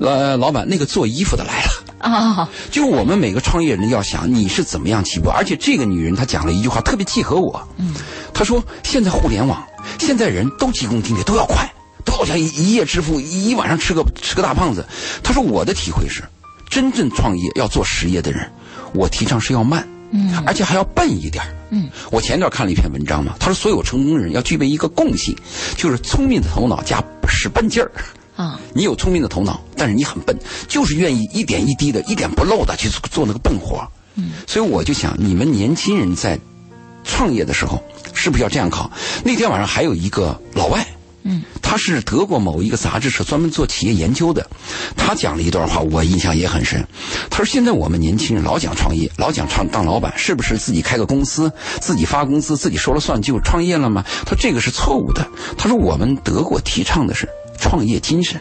[0.00, 2.48] 呃，老板，那个做衣服的来了啊！
[2.70, 7.66] 就我们每个创业人要想你是怎么样起步，而且这个女人她讲了一句话特别契合我。
[7.76, 7.94] 嗯，
[8.32, 9.64] 她说现在互联网
[9.98, 11.72] 现在人都急功近利，都要快，
[12.04, 14.84] 都好像一一夜致富，一晚上吃个吃个大胖子。
[15.22, 16.24] 她说我的体会是，
[16.68, 18.50] 真正创业要做实业的人，
[18.94, 21.88] 我提倡是要慢，嗯，而且还要笨一点嗯。
[22.10, 25.36] 我前段看了一篇文章嘛，他说所有成功人要具备一个共性，
[25.76, 27.90] 就是聪明的头脑加使笨劲儿。
[28.36, 30.36] 啊，你有聪明的头脑，但是你很笨，
[30.68, 33.86] 就是愿意一点一滴的、一点不漏的去做那个笨活。
[34.16, 36.38] 嗯，所以我就想，你们年轻人在
[37.04, 38.90] 创业的时候，是不是要这样考？
[39.22, 40.86] 那天晚上还有一个老外，
[41.22, 44.48] 嗯，他是德国某一个杂志社专门做企业研究的，
[44.96, 46.86] 他讲了一段话，我印象也很深。
[47.30, 57.28] 他说：“现在我们年轻人老讲创业，老讲创当老板，是不是自己开个公司，自己发工资，自己说了算就创业了吗？”他说：“这个是错误的。”他说：“我们德国提倡的是。”
[57.64, 58.38] 创业精神，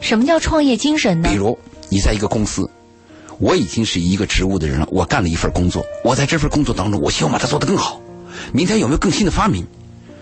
[0.00, 1.28] 什么叫创业精神呢？
[1.28, 2.70] 比如你在一个公司，
[3.40, 8.00] 我已经是一个职务的人了，我干了一份工作，我在这份工作当中，我希望把它做得更好。
[8.52, 9.66] 明天有没有更新的发明？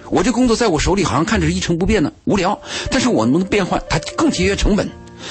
[0.08, 2.58] 我这工作在我手里好像看着是一成不变的，无聊，
[2.90, 4.88] 但是我能变换，它更节约成本。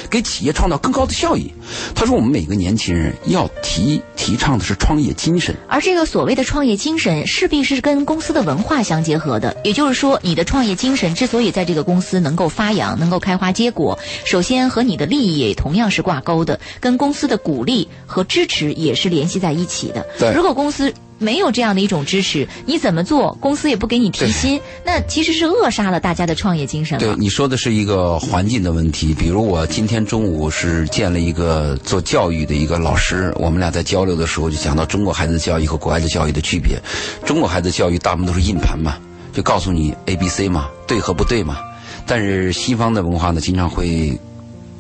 [0.09, 1.51] 给企业创造更高的效益。
[1.95, 9.55] 他说：“我们每个年轻人要提提倡的是创业精神，而这个所谓的创业精神，势必是跟公司的文化相结合的。
[9.63, 20.05] 也就是说，你的创业精神之所以在这个公司能够发扬、能够开花结果，首先和你的利益也同样是挂钩的，跟公司的鼓励和支持也是联系在一起的。
[20.17, 26.97] 对，如果公司。”没有这样的一种支持，你怎么做，公司也不给你提薪，那其实是扼杀了大家的创业精神。
[26.97, 29.13] 对，你说的是一个环境的问题。
[29.13, 36.79] 比如我今天中午是见了一个做教育的一个老师，我们俩在交流的时候就讲到中国孩子的教育和国外的教育的区别。
[37.25, 38.97] 中国孩子教育大部分都是硬盘嘛，
[39.33, 41.57] 就告诉你 A、B、C 嘛，对和不对嘛。
[42.05, 44.17] 但是西方的文化呢，经常会。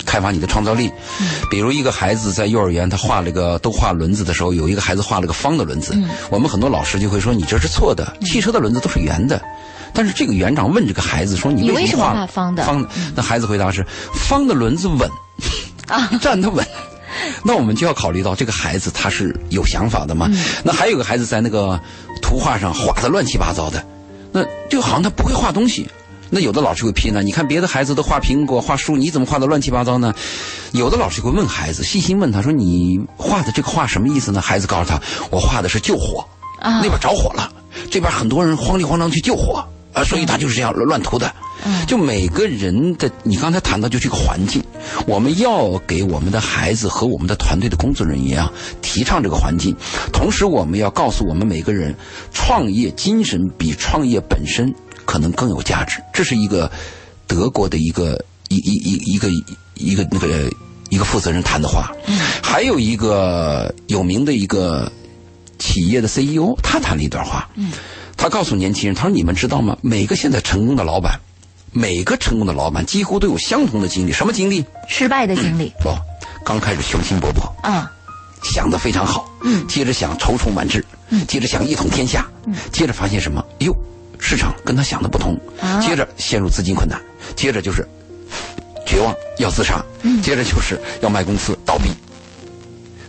[0.09, 0.91] 开发你的创造力，
[1.51, 5.95] 比如一个孩子在幼儿园，他画了个都画轮子的时候，有一个孩子画了个方的轮子，
[6.31, 9.39] 我们很多老师就会说你这是错的，汽车的轮子都是圆的。
[9.93, 12.63] 但是这个园长问这个孩子说你为什么画方的？
[12.63, 13.85] 方，那孩子回答是
[14.27, 15.07] 方的轮子稳
[15.87, 16.65] 啊，站得稳。
[17.43, 20.29] 那我们就要考虑到这个孩子他是有想法的嘛？
[20.63, 21.79] 那还有个孩子在那个
[22.21, 23.83] 图画上画的乱七八糟的，
[24.31, 25.87] 那就好像他不会画东西。
[26.29, 27.23] 那有的老师会批呢？
[27.23, 30.13] 你看别的孩子都画苹果、画树，你怎么画的乱七八糟呢？
[30.71, 36.23] 有的老师会问孩子，细心问他说：“你画的这个画什么意思呢？”孩子告诉他：“我画的是救火，
[36.61, 37.51] 那边着火了，
[37.89, 41.33] 这边很多人慌里慌张去救火啊，所以他就是这样乱涂的。”
[41.85, 44.63] 就每个人的，你刚才谈到就这个环境，
[45.05, 48.49] 我们要给我们的孩子和我们的团队的工作人员啊
[48.81, 49.75] 提倡这个环境，
[50.13, 51.93] 同时我们要告诉我们每个人，
[52.31, 54.73] 创业精神比创业本身。
[55.09, 56.71] 可能更有价值，这是一个
[57.25, 59.27] 德国的一个一一一一个
[59.73, 60.47] 一个那个
[60.89, 61.91] 一个负责人谈的话。
[62.05, 64.91] 嗯，还有一个有名的一个
[65.57, 67.49] 企业的 CEO，他谈了一段话。
[67.55, 67.71] 嗯，
[68.15, 69.75] 他告诉年轻人，他说：“你们知道吗？
[69.81, 71.19] 每个现在成功的老板，
[71.71, 74.63] 每个成功的老板几乎都有相同的经历，什么经历？
[74.87, 75.73] 失败的经历。
[75.81, 75.89] 不，
[76.45, 77.91] 刚开始雄心勃勃，啊，
[78.43, 83.43] 想的非常好，嗯，接着想踌躇满志，嗯，接着想一统天下，嗯，接着发现什么？
[83.61, 83.75] 哟。”
[84.19, 85.39] 市场跟他想的不同，
[85.81, 87.01] 接着陷入资金困难，
[87.35, 87.87] 接着就是
[88.85, 89.83] 绝望要自杀，
[90.21, 91.89] 接着就是要卖公司倒闭。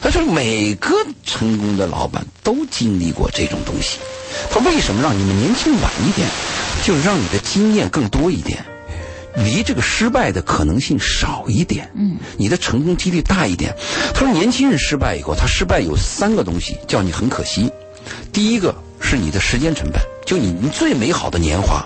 [0.01, 0.95] 他说每个
[1.25, 3.99] 成功的老板都经历过这种东西。
[4.51, 6.27] 他为什么让你们年轻晚一点，
[6.85, 8.65] 就是让你的经验更多一点，
[9.37, 13.77] 离这个失败的可能性少一点，嗯，你的成功几率大一点。
[14.15, 17.71] 他说年轻人失败以后，他失败有三个东西叫你很可惜。
[18.33, 20.01] 第一个是你的时间成本。
[20.25, 21.85] 就你你最美好的年华，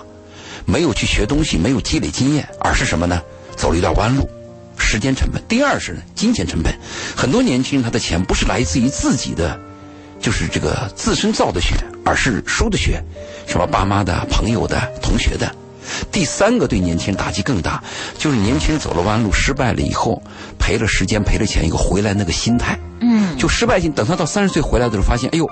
[0.65, 3.19] 没有去学东西，没有积累经验，而是什么呢？
[3.55, 4.29] 走了一段弯路，
[4.77, 5.41] 时间成本。
[5.47, 6.71] 第二是金钱成本，
[7.15, 9.59] 很多年轻人他的钱不是来自于自己的，
[10.21, 11.73] 就是这个自身造的血，
[12.03, 13.01] 而是输的血，
[13.47, 15.49] 什么爸妈的、朋友的、同学的。
[16.11, 17.81] 第三个对年轻人打击更大，
[18.19, 20.21] 就是年轻人走了弯路，失败了以后，
[20.59, 23.91] 赔了时间，赔了钱以后回来那个心态，嗯，就失败性。
[23.91, 25.49] 等他到三十岁回来的时候，发现，哎呦。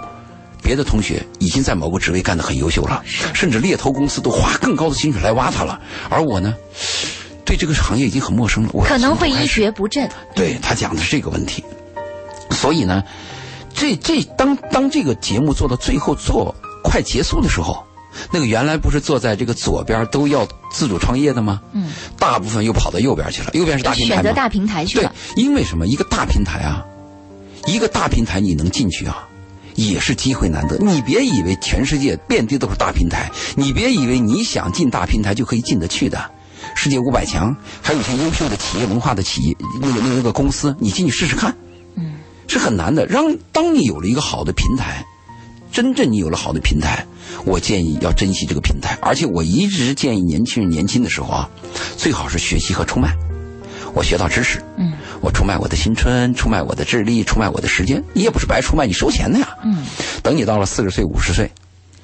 [0.63, 6.55] 别的同学已经在某个职位干得很优秀了，甚至猎头公司都花更高的薪水来挖他了，而我呢，
[7.45, 8.69] 对这个行业已经很陌生了。
[8.73, 10.09] 我可能会一蹶不振。
[10.33, 11.63] 对他讲的是这个问题，
[12.51, 13.03] 所以呢，
[13.73, 17.83] 这这当当这个节目做到最后做快结束的时候，
[18.31, 21.61] 那个原来不是坐在这个左边都要自主创业的吗？
[21.73, 25.13] 嗯，大部分又跑到右边去了，右边是大平台选择大平台去了。
[25.35, 25.85] 对，因为什么？
[25.87, 26.85] 一个大平台啊，
[27.65, 29.27] 一个大平台你能进去啊？
[29.75, 36.31] 也是机会难得，你别以为全世界遍地都是大平台，你别以为你想进大平台就可以进得去的。
[36.75, 41.55] 世界五百强还有一些优秀的企业文化的企业，那个那个那个公司，你进去试试看，
[41.95, 42.13] 嗯，
[42.47, 43.05] 是很难的。
[43.05, 45.05] 让当你有了一个好的平台，
[45.71, 47.05] 真正你有了好的平台，
[47.45, 48.97] 我建议要珍惜这个平台。
[49.01, 51.49] 而且我一直建议年轻人年轻的时候啊，
[51.97, 53.15] 最好是学习和出卖。
[53.93, 59.55] 我学到知识，嗯，我出卖我的青春，出卖我的智力，出卖我的时间，你也不是白出卖，你收钱的呀。
[59.63, 59.85] 嗯，
[60.21, 61.49] 等你到了四十岁、五十岁，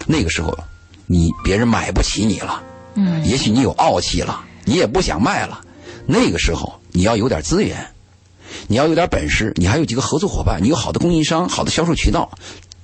[0.07, 0.57] 那个时候，
[1.05, 5.59] 你别人买不起你了，嗯，也许你有傲气了，你也不想卖了。
[6.05, 7.85] 那个时候，你要有点资源，
[8.67, 12.31] 你要有点本事，你还有几个合作伙伴，你有好的供应商、好的销售渠道。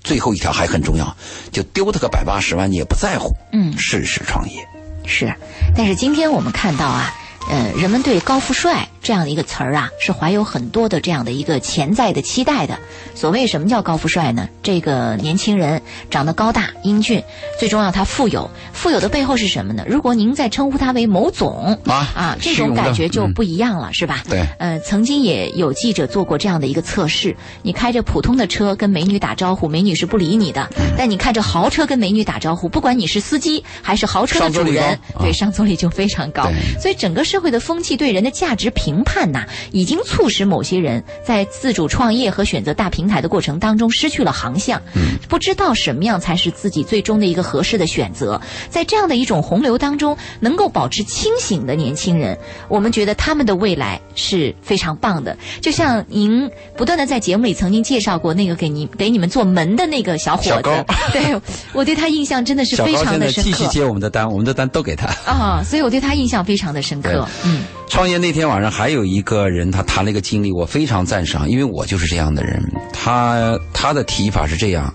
[0.04, 1.16] 最后一条还很重要，
[1.54, 4.68] 就丢他个百八十万你也不在乎，嗯，试试创业。
[5.06, 5.34] 是，
[5.78, 7.16] 但是今天我们看到啊。
[7.48, 12.80] 呃，人们对高富帅这样的一个词儿啊，是怀有很多的这样的一个潜在的期待的。
[13.14, 14.50] 所谓什么叫高富帅呢？
[14.64, 17.24] 这个年轻人长得高大英俊，
[17.60, 18.50] 最重要他富有。
[18.74, 19.84] 富有的背后是什么呢？
[19.88, 24.24] 如果您再称呼他为某总啊啊，这种感觉就不一样了，嗯、是吧？
[24.28, 24.44] 对。
[24.58, 36.50] 呃，曾经也有记者做过这样的一个测试：你开着普通的车跟美女打招呼，美女是不理你的；但你开着豪车跟美女打招呼，不管你是司机还是豪车的主人，对上座率就非常高。
[36.82, 48.40] 所以整个社会的风气对人的价值评判呐，已经促使某些人在自主创业和选择大平台的过程当中失去了航向，嗯，不知道什么样才是自己最终的一个合适的选择。
[48.70, 55.36] 在这样的一种洪流当中，能够保持清醒的年轻人，我们觉得他们的未来是非常棒的。
[55.62, 61.40] 就像您不断的在节目里曾经介绍过那个给您给你们做门的那个小伙子，对
[61.74, 63.50] 我对他印象真的是非常的深刻。
[63.50, 67.28] 继续接我们的单，我们的单都给他啊，所以我对他印象非常的深刻。
[67.44, 67.64] 嗯。
[67.96, 72.62] 创业那天晚上，还有一个人，他谈了一个经历，我非常赞赏，因为我就是这样的人。
[72.92, 74.94] 他他的提法是这样，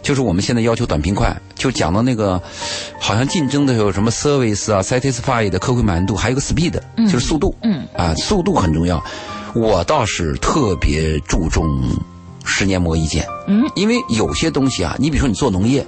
[0.00, 2.42] 就是我们现在要求短平快，就讲到那个，
[2.98, 9.04] 好像竞争的有什么 service 啊，satisfy 的客户满意度，还有个 speed，就是速度，嗯，啊，速度很重要。
[9.54, 11.68] 我倒是特别注重
[12.46, 15.84] 十年磨一剑，嗯，因为有些东西啊，你比如说你做农业。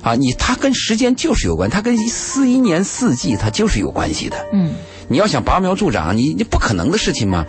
[0.00, 4.36] 啊，你它跟时间就是有关，它跟四一年四季它就是有关系的。
[4.52, 4.74] 嗯，
[5.08, 7.44] 你要想拔苗助长，你你不可能的事情嘛。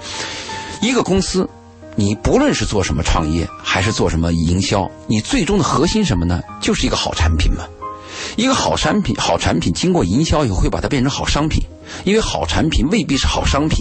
[0.81, 1.49] 一个公司，
[1.95, 6.41] 你不论是做什么创业，还是做什么营销，你最终的核心什么呢？
[6.61, 7.63] 就是一个好产品嘛。
[8.35, 11.63] 一个好产品，好产品经过营销以后会把它变成好商品，
[12.03, 13.79] 因为好产品未必是好商品，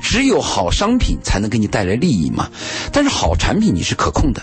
[0.00, 2.48] 只有好商品才能给你带来利益嘛。
[2.92, 4.42] 但是好产品你是可控的。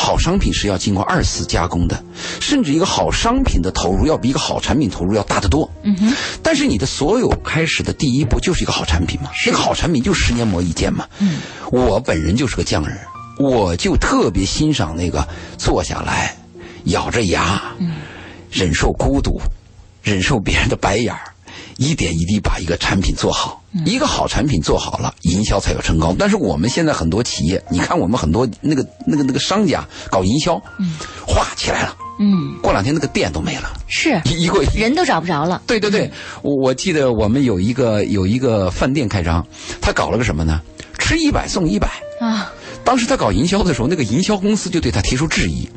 [0.00, 2.02] 好商品是要经过二次加工的，
[2.40, 5.68] 甚至一个好商品的投入要比一个好产品投入要大得多。
[5.82, 6.14] 嗯哼。
[6.40, 11.04] 但是你的所有开始的第一步就是一个好产品嘛，那个好产品就十年磨一剑嘛。
[11.18, 11.40] 嗯。
[11.72, 12.96] 我本人就是个匠人，
[13.40, 15.26] 我就特别欣赏那个
[15.58, 16.36] 坐下来，
[16.84, 17.96] 咬着牙，嗯，
[18.52, 19.40] 忍受孤独，
[20.04, 21.20] 忍受别人的白眼儿，
[21.76, 23.57] 一点一滴把一个产品做好。
[23.84, 26.16] 一个好产品做好了，营销才有成功。
[26.18, 30.92] 但是我们现在很多企业，你看我们很多那个那个那个商家搞营销，嗯，
[31.26, 35.62] 哗起来了，嗯，过两天那个店都没了，是 一一个人都找不着了。
[35.66, 36.10] 对对对，
[36.42, 39.46] 我我记得我们有一个有一个饭店开张，
[39.80, 40.60] 他搞了个什么呢？
[40.98, 41.88] 吃一百送一百
[42.20, 42.52] 啊！
[42.84, 45.68] 当时他搞营销的时候，那个营销公司就对他提出质疑。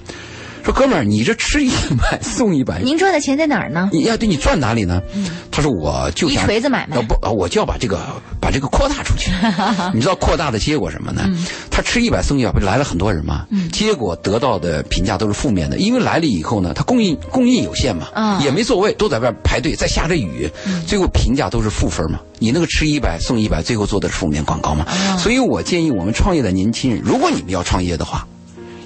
[0.64, 3.90] 说哥们儿，你这吃一百送一百，您赚的钱在哪儿呢？
[3.92, 5.02] 你要对你赚哪里呢？
[5.50, 8.00] 他说我就一锤子买卖，不，我就要把这个
[8.40, 9.32] 把这个扩大出去。
[9.94, 11.28] 你知道扩大的结果什么呢？
[11.70, 13.46] 他吃一百送一百，不是来了很多人吗？
[13.72, 20.50] 结果得到的评价都是负面的，因为来了以后呢，他供应供应有限嘛，也没座位，都在外排队，在下着雨，
[20.86, 22.20] 最后评价都是负分嘛。
[22.38, 24.86] 你那个吃一百送一百，最后做的是负面广告嘛。
[25.18, 28.28] 所以我建议我们创业的年轻人，如果你们要创业的话。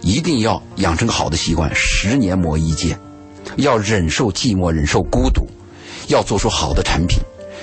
[0.06, 2.98] 一定要养成个好的习惯，十年磨一剑，
[3.56, 5.48] 要忍受寂寞，忍受孤独，
[6.10, 7.20] 要做出好的产品，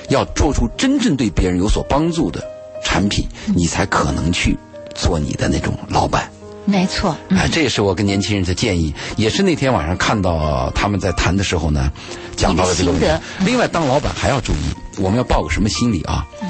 [0.08, 2.42] 要做出真正对别人有所帮助的
[2.84, 3.24] 产品，
[3.54, 4.58] 你才可能去
[4.92, 6.28] 做你的那种老板。
[6.64, 11.92] 没错，哎，这也是我跟年轻人的建议，也是那天晚上看到他们在谈的时候呢，
[12.36, 13.06] 讲到了这个问题。
[13.44, 16.26] 另外，当老板还要注意，我们要抱个什么心理啊？
[16.42, 16.48] 嗯，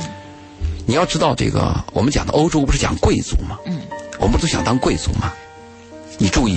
[0.86, 3.58] 你要知道这个，我们讲的欧洲不是讲贵族吗？
[3.66, 3.78] 嗯，
[4.18, 5.30] 我们都想当贵族吗？
[6.22, 6.56] 你注意，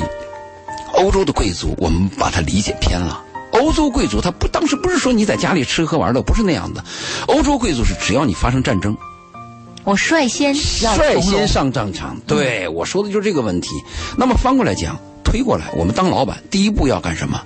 [0.93, 3.23] 欧洲的贵族，我们把它理解偏了。
[3.49, 6.85] 欧洲贵族他不当时不是说你在家里吃喝玩乐，不是那样的。
[7.25, 8.95] 欧洲贵族是只要你发生战争，
[9.83, 12.15] 我率先率先上战场。
[12.27, 13.69] 对，我说的就是这个问题。
[14.15, 17.41] 那么翻过来讲，推过来，我们当老板第一步要干什么？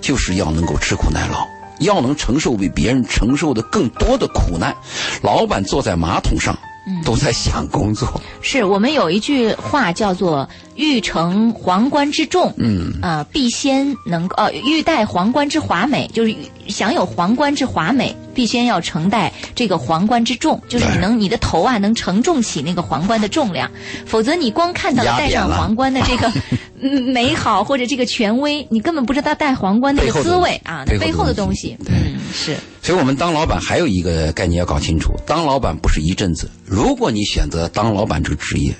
[0.00, 1.46] 就是要能够吃苦耐劳，
[1.80, 4.74] 要能承受比别人承受的更多的苦难。
[5.20, 6.58] 老板坐在马桶上。
[7.04, 12.92] 都在想工作，是我们有一句话叫做“欲成皇冠之重”，嗯。
[13.02, 16.34] 啊，必先能呃欲戴皇冠之华美，就是
[16.68, 23.70] 享有皇冠之华美，必先要承戴这个皇冠之重，就是你能你的头啊能承重起那个皇冠的重量，
[24.06, 26.32] 否则你光看到了戴上皇冠的这个
[26.82, 31.76] 嗯美好或者这个权威，你根本不知道戴皇冠那个滋味啊，那背后的东西。
[31.86, 32.56] 嗯，是。
[32.90, 38.74] 所以我们当老板还有一个概念要搞清楚：当老板不是一阵子，如果你选择当老板这个职业，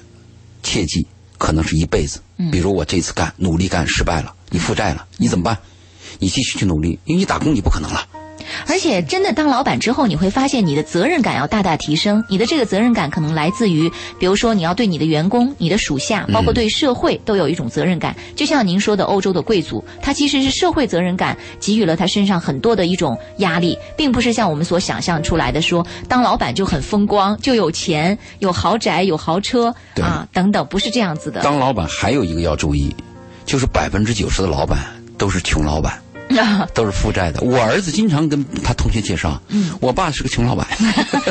[0.65, 1.07] 切记
[1.39, 2.21] 可能是一辈子。
[2.51, 5.57] 比如我这次干努力干失败了，你负债了，你怎么办？
[6.19, 8.05] 你继续去努力，因为你打工你不可能了。
[8.67, 12.25] 而且，真的当老板之后，你会发现你的责任感要大大提升。
[12.29, 18.15] 你的这个责任感可能来自于，比如说你要对你的员工、你的属下，包括对社会都有一种责任感。
[18.35, 31.43] 就像您说的，欧洲的贵族，他其实是社会责任感给予了他身上很多的一种压力，并不是像我们所想象出来的说，当老板就很风光，就有钱、有豪宅、有豪车 啊等等，不是这样子的。
[31.43, 32.95] 当老板还有一个要注意，
[33.45, 34.79] 就是百分之九十的老板
[35.19, 36.01] 都是穷老板。
[36.75, 37.41] 都是负债的。
[37.43, 40.67] 我儿子经常跟他同学介绍，嗯，我爸是个穷老板，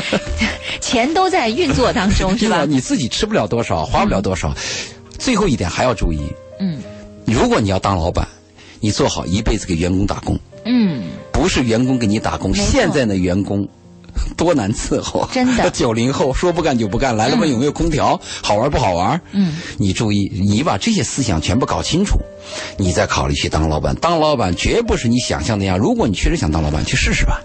[0.80, 2.64] 钱都在运作当中， 是吧？
[2.66, 4.54] 你自己吃不了多少，花不了多少。
[5.18, 6.20] 最后一点还要注意，
[6.58, 6.78] 嗯，
[7.26, 8.26] 如果你要当老板，
[8.80, 12.54] 你做好一辈子给员工打工，嗯，不是员工给你打工。
[12.54, 13.68] 现在的员工
[14.36, 15.68] 多难伺候，真的。
[15.70, 19.20] 九零后说不干就不干，来了问有没有空调，好玩不好玩？
[19.32, 22.18] 嗯，你注意，你把这些思想全部搞清楚。
[22.76, 25.78] 你再考虑去当老板，当老板绝不是你想象那样。
[25.78, 27.40] 如果你确实想当老板，去试试吧。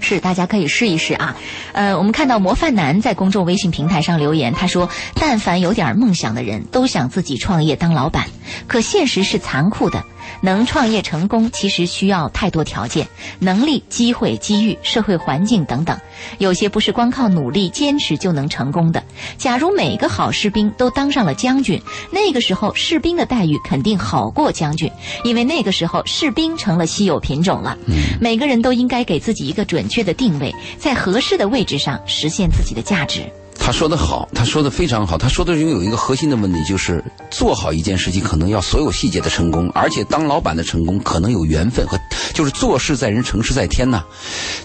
[0.00, 1.36] 是，大家可以试一试啊。
[1.72, 8.26] 呃，我们看到模范男在公众微信平台上留言，他说：“但凡有点梦想的人都想自己创业当老板，
[8.68, 10.02] 可现实是残酷的。”
[10.40, 13.06] 能创业成功，其实需要太多条件、
[13.38, 15.98] 能力、机会、机遇、社会环境等等，
[16.38, 19.02] 有些不是光靠努力坚持就能成功的。
[19.36, 24.90] 假如每个好士兵都当上了将军，那个时候士兵的待遇肯定好过将军，
[25.24, 27.76] 因为那个时候士兵成了稀有品种了。
[28.20, 33.22] 每个人都应该给自己一个准确的定位，在合适的位置上实现自己的价值。
[33.68, 35.18] 他说的好，他说的非常好。
[35.18, 41.98] 他说的有一个核心的问题，就是做好一件事情，可能要所有细节的成功，而且当老板的成功可能有缘分和，
[42.32, 44.02] 就是做事在人，成事在天呐。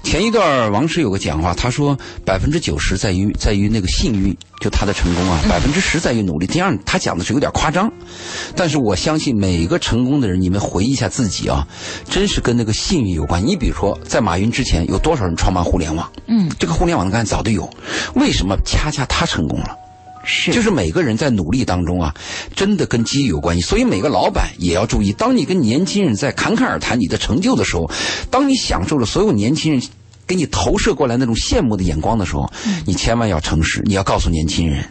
[0.04, 4.34] 前一段王石有个讲话，他说百分之九十在于在于那个幸运。
[4.62, 6.48] 就他的成功啊，百分之十在于努力。
[6.48, 7.92] 第二，他讲的是有点夸张，
[8.56, 11.68] 但是我相信每一个成功的人，你们回忆一下自己啊，
[12.10, 13.46] 真是跟那个幸运有关。
[13.46, 16.10] 你比如说，在马云之前，有多少人创办互联网？
[16.28, 17.70] 嗯，这个互联网的概念早都有，
[18.16, 19.76] 为什么恰恰他成功了？
[20.24, 22.16] 是，就是每个人在努力当中啊，
[22.56, 23.62] 真的跟机遇有关系。
[23.64, 27.92] 所以每个老板也要注意，当你跟年轻人在侃侃而谈你的成就的时候，
[28.32, 29.82] 当你享受了所有年轻人。
[30.26, 32.50] 给你投射过来那种羡慕的眼光的时候，
[32.86, 34.86] 你千万要诚实，你要告诉年轻人。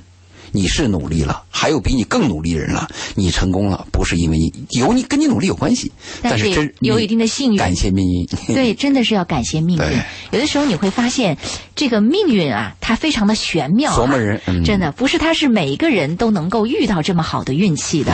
[0.53, 2.87] 你是努力了，还有比你更努力的人了。
[3.15, 5.91] 你成功了，不是因为你有你跟你努力有关系，
[6.21, 7.59] 但是真有一定的幸运。
[7.59, 8.27] 感谢命运。
[8.55, 9.99] 对， 真的是要感谢命运。
[10.31, 11.37] 有的时候你会发现，
[11.75, 13.93] 这个命运啊，它非常的玄妙。
[13.93, 18.13] 琢磨人，真的不是他是每一个人都能够遇到这么好的运气的。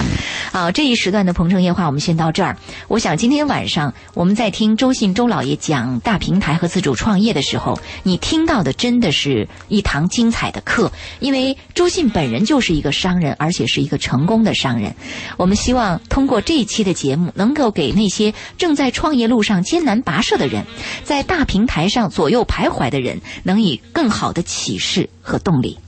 [0.52, 2.56] 啊，这一时段的鹏城夜话我们先到这儿。
[2.86, 12.27] 我想今天晚上我们在听周信周老爷讲大平台和自主创业的时候，你听到的真的是一堂精彩的课，因为周信本。
[12.30, 14.94] 人就是一个商人，而且是一个成功的商人。
[15.36, 20.64] 我们希望通过这一期的节目，能够给那些正在创业路上艰难跋涉的人，
[21.04, 25.78] 在大平台上左右徘徊的人，能以更好的启示和动力。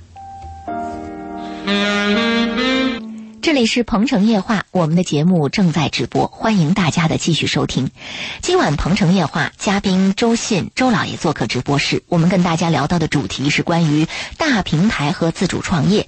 [3.43, 7.91] 这里是鹏城夜话，我们的节目正在直播，欢迎大家的继续收听。
[8.43, 16.07] 今晚鹏城夜话嘉宾周信周老爷做客直播室，我们跟大家聊到的主题是关于大平台和自主创业。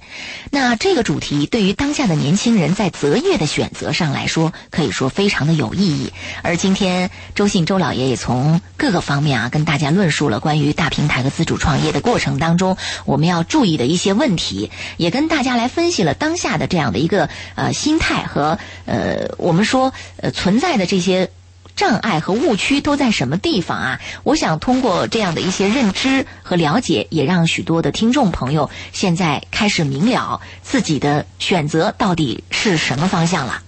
[0.51, 6.13] 那这个主题对于当下的年轻人在择业的选择上来说，可以说非常的有意义。
[6.43, 17.22] 而今天周信周老爷也从各个方面啊跟大家论述了关于大平台和自主创业的过程当中我们要注意的一些问题，也跟大家来分析了当下的这样的一个。
[17.55, 21.29] 呃，心态和呃，我们说呃存在的这些
[21.75, 23.99] 障碍和误区都在什么地方啊？
[24.23, 33.63] 我想通过这样的一些认知和了解，也让许多的听众朋友现在开始明了自己的选择到底是什么方向了。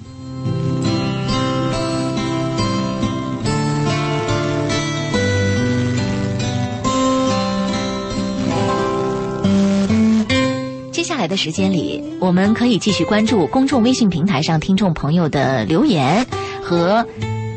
[11.28, 16.26] 的时间里，我们可以继续关注公众微信平台上听众朋友的留言
[16.64, 17.06] 和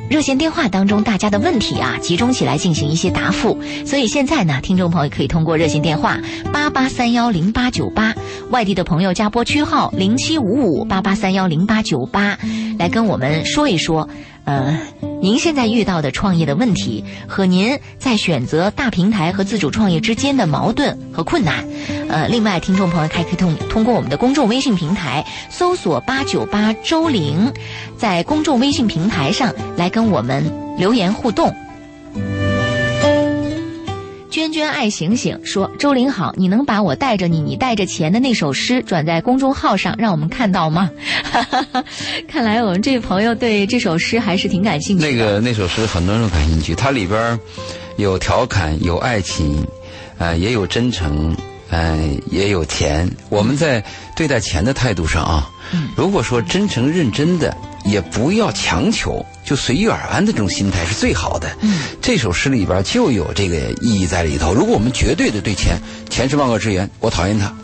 [0.09, 3.59] 热线电话当中大家的问题啊，集中起来进行一些答复。
[3.85, 6.19] 所以现在呢，听众朋友可以通过热线电话
[6.53, 8.15] 八八三幺零八九八，
[8.51, 12.39] 外地的朋友加拨区号零七五五八八三幺零八九八，
[12.79, 14.09] 来跟我们说一说。
[14.49, 14.81] 呃，
[15.21, 21.69] 您现在遇到的创业的问题和您在选择大平台和自主创业之间的矛盾和困难，
[22.09, 27.53] 呃，另外，听众朋友还可以通通过我们的公众微信平台搜索八九八周玲，
[27.99, 31.55] 在公众微信平台上来跟我们留言互动。
[34.39, 40.93] 娟娟爱醒醒说：“周玲好，你能把我带着你，你带着钱的那首诗转在公众号上，让我们看到吗？”
[42.31, 45.11] 看来我们这位朋友对这首诗还是挺感兴趣的。
[45.11, 47.37] 那个那首诗很多人都感兴趣，它里边
[47.97, 49.67] 有调侃，有爱情，
[50.19, 51.37] 呃，也有真诚，
[51.71, 51.99] 呃，
[52.31, 53.11] 也有钱。
[53.31, 53.85] 我们在
[54.15, 55.51] 对待钱的态度上啊，
[55.97, 59.25] 如果说真诚认真的，也不要强求。
[59.45, 61.49] 就随遇而安的这种心态是最好的。
[61.63, 64.53] 嗯，这首诗里边就有这个意义在里头。
[64.53, 65.79] 如果我们绝对的对钱，
[66.11, 67.55] 钱是万恶之源，我讨厌它。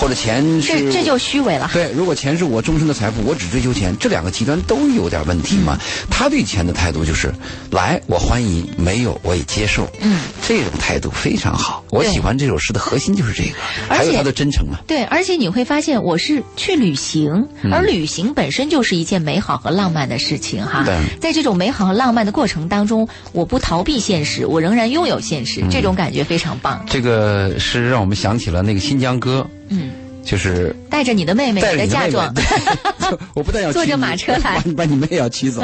[0.00, 0.02] 嗯。
[0.02, 1.68] 或者钱是这这就虚伪了。
[1.74, 5.78] 对，如果钱是我终身的财富，我只追求钱，这两个极端都有点问题嘛。
[6.10, 7.32] 他对钱的态度就是，
[7.70, 9.86] 来我欢迎，没有我也接受。
[10.00, 11.84] 嗯，这种态度非常好。
[11.90, 13.58] 我喜欢这首诗的核心就是这个，
[13.94, 14.78] 还有他的真诚嘛。
[14.86, 20.82] 对，而且你会发现，我是去旅行，而旅行本身就是一件美好和浪漫的事情哈。
[20.84, 26.82] 对，在这种美好和浪漫的过程当中，我不逃避现实，我仍然拥有现实，这种感觉非常棒。
[26.88, 29.46] 这个是让我们想起了那个新疆歌。
[29.70, 29.90] 嗯。
[30.22, 32.32] 就是带着你的妹妹的嫁妆，
[33.34, 35.62] 我不但要坐着马车来， 把你妹要骑走，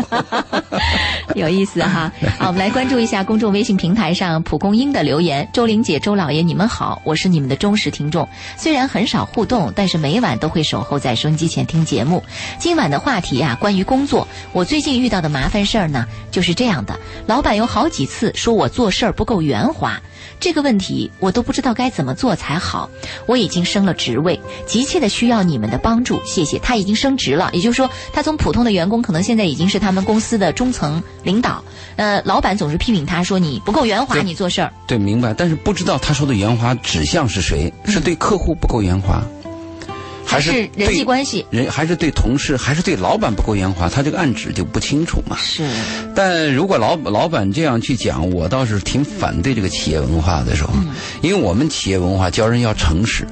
[1.36, 2.10] 有意思哈。
[2.38, 5.46] 好，我们来关注一下公众微信平台上蒲公英的留言。
[5.52, 8.26] 周玲姐、周老爷，你们好，我是你们的忠实听众，
[8.56, 12.24] 虽然很少互动，但是每晚都会守候在收音机前听节目。
[12.58, 20.00] 今晚的话题啊，关于工作，我最近遇到的麻烦事儿呢，就是这样的：老板有好几次说我做事儿不够圆滑。
[20.38, 22.88] 这个问题我都不知道该怎么做才好。
[23.26, 26.58] 我已经升了职位，急切的需要你们的帮助，谢谢。
[26.58, 31.62] 他已经升职了，也就是说，他从普通的员工，可能现在已经是他们公司的中层领导。
[31.96, 34.72] 呃，老板总是批评他说你不够圆滑，你做事儿。
[34.86, 35.34] 对，明白。
[35.34, 37.72] 但是不知道他说的圆滑指向是谁？
[37.86, 39.22] 是对客户不够圆滑？
[40.26, 45.36] 还是人际关系，人还是对同事，还是对老板不够圆滑，他这个暗指就不清楚嘛。
[45.38, 45.66] 是，
[46.14, 50.74] 但如果老老板这样去讲，我倒是挺反对这个企业文化的时候，
[51.22, 53.26] 因为我们企业文化教人要诚实，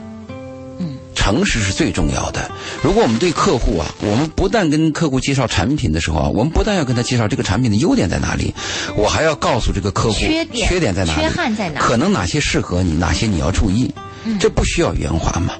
[0.78, 2.50] 嗯，诚实是最重要的。
[2.82, 8.54] 如果我们对客户啊，我们不但跟客户介绍产品的时候啊，我们不但要跟他介绍这个产品的优点在哪里，
[8.96, 13.92] 我还要告诉这个客户缺点缺点在哪里，缺憾在哪，可能哪些适合你，哪些你要注意，
[14.38, 15.54] 这不需要圆滑吗？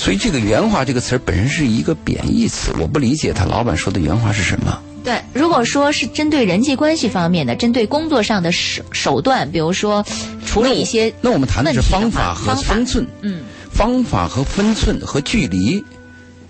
[0.00, 4.80] 所以这个“圆滑”这个词儿本身是一个贬义词，我不理解他老板说的“圆滑”是什么。
[5.04, 10.02] 对，如果说是针对人际关系方面的，针对工作上的手手段，比如说
[10.46, 15.84] 处理一些那我们谈的是方法和分寸，嗯，方法和分寸和距离，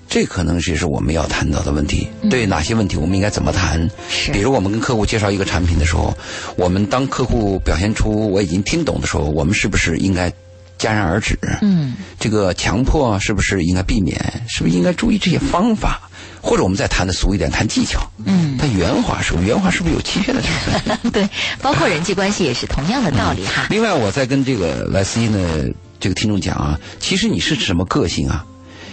[0.09, 2.07] 这可能是是我们要谈到的问题。
[2.31, 3.91] 对哪些问题我们应该怎么谈？
[4.09, 6.17] 是，比如我们跟客户介绍一个产品的时候，
[6.55, 10.33] 我们当客户表现出我已经听懂的时候，我们是不是应该？
[10.81, 11.39] 戛然而止。
[11.61, 14.19] 嗯，这个强迫是不是应该避免？
[14.49, 16.01] 是不是应该注意这些方法？
[16.43, 18.01] 或者我们再谈的俗一点，谈技巧。
[18.25, 19.47] 嗯，它圆滑是不是？
[19.47, 20.51] 圆滑是不是有欺骗的成
[20.97, 20.99] 分？
[21.13, 21.29] 对，
[21.61, 23.67] 包括人际关系也是同样的道理哈。
[23.71, 25.71] 另外，我在跟这个莱斯因的
[26.01, 28.43] 这个听众讲啊，其实你是什么个性啊？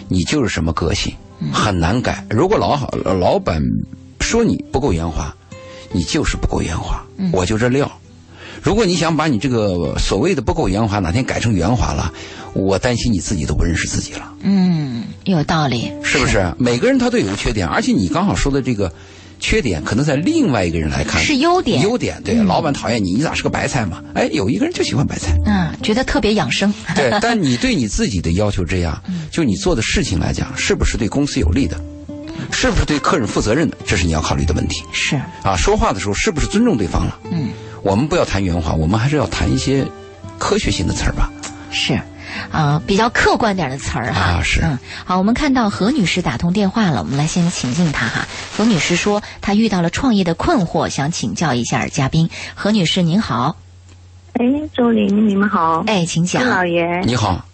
[0.10, 1.14] 你就是什么个性，
[1.54, 2.26] 很难改。
[2.30, 3.62] 如果老好老板
[4.20, 5.34] 说你不够圆滑，
[5.94, 7.02] 你就是不够圆滑。
[7.32, 7.90] 我就这料。
[8.68, 12.11] 如果你想把你这个所谓的不够圆滑，哪天改成圆滑了，
[12.51, 14.34] 我担心你自己都不认识自己了。
[14.41, 16.53] 嗯，有道理，是不是？
[16.57, 18.91] 每个人他都有缺点，而且你刚好说的这个
[19.39, 21.82] 缺点，可能在另外一个人来看是优点。
[21.82, 24.03] 优点对，老板讨厌你，你咋是个白菜嘛？
[24.13, 26.74] 哎，有一个人就喜欢白菜，嗯，觉得特别养生。
[26.93, 29.01] 对，但你对你自己的要求这样，
[29.32, 31.80] 就你做的事情来讲，是不是对公司有利的？
[32.51, 33.78] 是不是对客人负责任的？
[33.86, 34.84] 这是你要考虑的问题。
[34.91, 37.18] 是啊，说话的时候是不是尊重对方了？
[37.32, 37.47] 嗯。
[37.82, 39.86] 我们不要谈圆滑，我们还是要谈一些
[40.38, 41.32] 科学性的词儿吧。
[41.69, 41.99] 是，
[42.51, 44.19] 啊，比较客观点的词儿哈。
[44.19, 44.61] 啊，是。
[44.61, 48.28] 嗯，好，我们看到何女士打通电话了，我们来先请进她哈。
[48.55, 52.30] 何女士说，她遇到了创业的困惑，想请教一下嘉宾。
[52.55, 53.57] 何女士您好。
[54.34, 55.84] 哎，周玲，你们好。
[55.88, 56.43] 哎，请讲。
[56.43, 57.01] 周老爷。
[57.01, 57.45] 你好。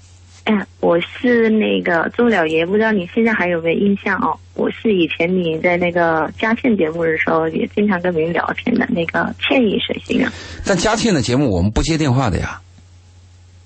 [0.45, 4.37] 哎，我是那个钟了爷，不知道你现在还有没有印象哦？
[4.55, 10.31] 我是以前你在那个嘉倩节目的时候，也经常跟您聊天的那个倩影水星啊。
[10.65, 12.59] 但佳倩的节目我们不接电话的呀。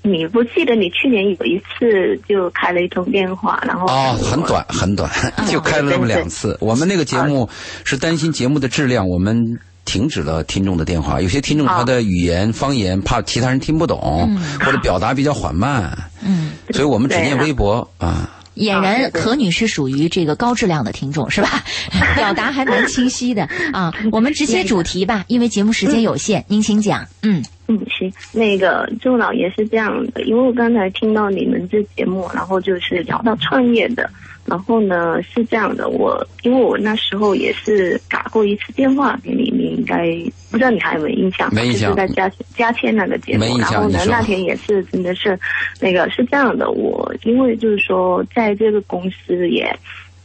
[0.04, 5.10] 你不记得你去年有一次就开了一通电话，然后哦，很短很短，
[5.50, 6.56] 就开了那么两次。
[6.62, 7.50] 我们那个节目
[7.84, 9.60] 是担心节目的质量，我们。
[9.88, 18.30] 停止了听众的电话，有些听众他的语言方言怕其他人听不懂，或者表达比较缓慢，嗯，所以我们只念微博啊。
[18.58, 21.64] 俨然何女士属于这个高质量的听众是吧？
[22.18, 23.94] 表达还蛮清晰的啊。
[24.12, 27.06] 我们直接主题吧，因为节目时间有限，您请讲。
[27.22, 28.12] 嗯嗯，行。
[28.32, 34.10] 那个周老爷是这样的，因为我刚才听到你们这节目，然后就是聊到创业的。
[34.48, 40.08] 然后呢，是这样的，我因为我那时候也是打过一次电话给你，你应该
[40.50, 41.54] 不知道你还有没有印象？
[41.54, 41.94] 没印象。
[41.94, 45.38] 在加加签那个节目，然后呢，那天也是真的是，
[45.82, 49.70] 那个是这样的，我因为就是说在这个公司也，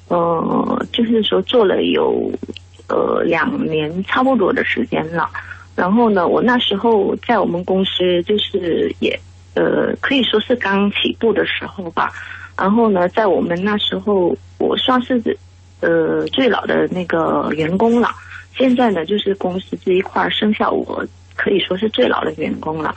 [0.07, 2.31] 呃，就是说做了有
[2.89, 5.29] 呃两年差不多的时间了。
[5.75, 9.19] 然后呢，我那时候在我们公司就是也
[9.55, 12.13] 呃可以说是刚起步的时候吧。
[12.57, 15.21] 然后呢，在我们那时候，我算是
[15.81, 18.11] 呃最老的那个员工了。
[18.55, 22.95] 现在呢，就是公司这一块剩下我可以说是最老的员工了。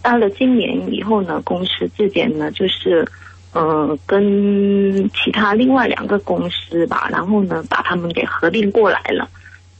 [0.00, 3.06] 到了今年以后呢，公司这边呢，就是
[3.52, 9.28] 嗯跟其他另外两个公司吧，然后呢把他们给合并过来了。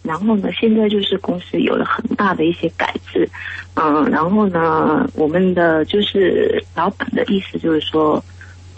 [0.02, 3.26] 然后呢，现在就是公司有了很大的一些改制，
[3.74, 8.22] 嗯，然后呢，我们的就是老板的意思就是说。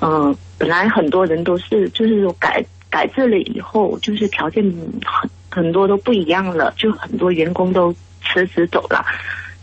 [0.00, 4.62] 嗯，本来很多人都是，就是说改改制了以后，就是条件
[5.04, 9.04] 很很多都不一样了，就很多员工都辞职走了。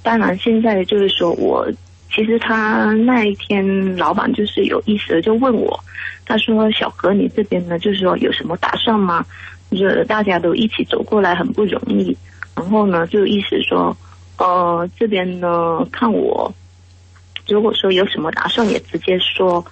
[0.02, 1.68] 当然，现在就是说我，
[2.10, 5.80] 其实他那一天老板就是有意思的就问我，
[6.26, 9.24] 他说：“小何，你这边呢，就是说有什么打算吗？
[9.70, 12.18] 就是大家都一起走过来很不容易，
[12.56, 13.96] 然后呢，就意思说，
[14.38, 16.52] 呃，这边呢看我，
[17.48, 19.64] 如果说有什么打算，也直接说。”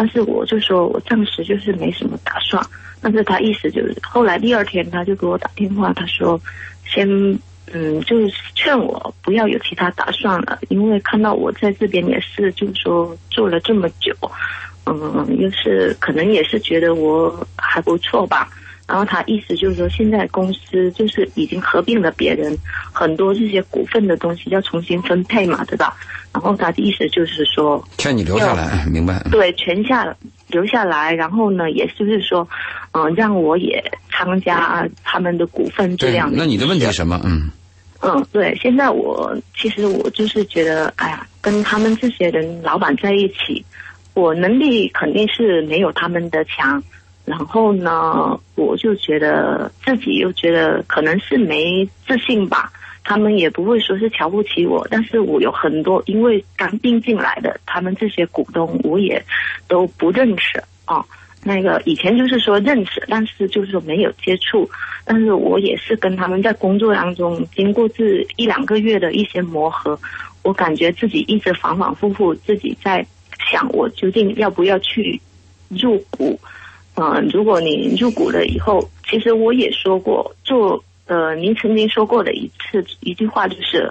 [0.00, 2.64] 但是我就说，我暂时就是没什么打算。
[3.02, 6.40] 但是他意思就是，后来第二天他就给我打电话，他说，
[6.86, 7.06] 先
[7.70, 14.16] 嗯，就是劝我不要有其他打算了，因为看到我在这边也是，就是说做了这么久，
[14.86, 18.48] 嗯，又是可能也是觉得我还不错吧。
[18.90, 22.58] 然后他意思就是说，现在公司就是已经合并了别人，
[22.92, 25.96] 很多这些股份的东西要重新分配嘛，对吧？
[26.32, 29.24] 然后他的意思就是说，劝你留下来，明白？
[29.30, 30.12] 对，全下
[30.48, 32.46] 留下来，然后呢，也就是说，
[32.90, 33.80] 嗯，让我也
[34.10, 36.28] 参加他们的股份这样。
[36.34, 37.20] 那你的问题是什么？
[37.22, 37.48] 嗯
[38.02, 43.64] 嗯，对，现在我其实我就是觉得，哎呀，跟他们这些人老板在一起，
[44.14, 46.82] 我能力肯定是没有他们的强。
[47.30, 52.72] 然后呢，我就觉得自己又觉得可能是没自信吧。
[53.04, 59.24] 他们也不会说是瞧不起我，但是我有很多因为刚并进来的，他们这些股东我也
[59.68, 61.04] 都不认识啊。
[61.42, 64.68] 那个以前就是说认识，但是就是说没有接触。
[65.04, 69.98] 但是我也是跟他们在工作当中，经过这一两个月的一些磨合，
[70.42, 73.04] 我感觉自己一直反反复复自己在
[73.50, 75.18] 想，我究竟要不要去
[75.68, 76.38] 入股。
[77.00, 83.90] 嗯，如果你入股了以后，其实我也说过，做呃，您曾经说过的一次一句话就是，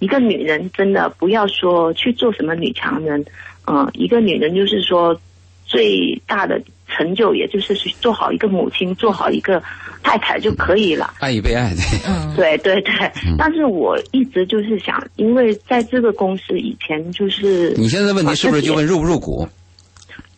[0.00, 3.24] 一个女人真的不要说去做什么女强人，
[3.68, 5.18] 嗯，一个女人就是说
[5.66, 9.62] 最大的成就，也就是去做好一个母亲，做好一个
[10.02, 11.14] 太太就可以了。
[11.20, 11.72] 爱与被爱，
[12.08, 12.92] 嗯，对对对。
[13.38, 19.46] 但是我一直就是想，因为在这个公司以前就是，你现在问题是不是就问入不入股？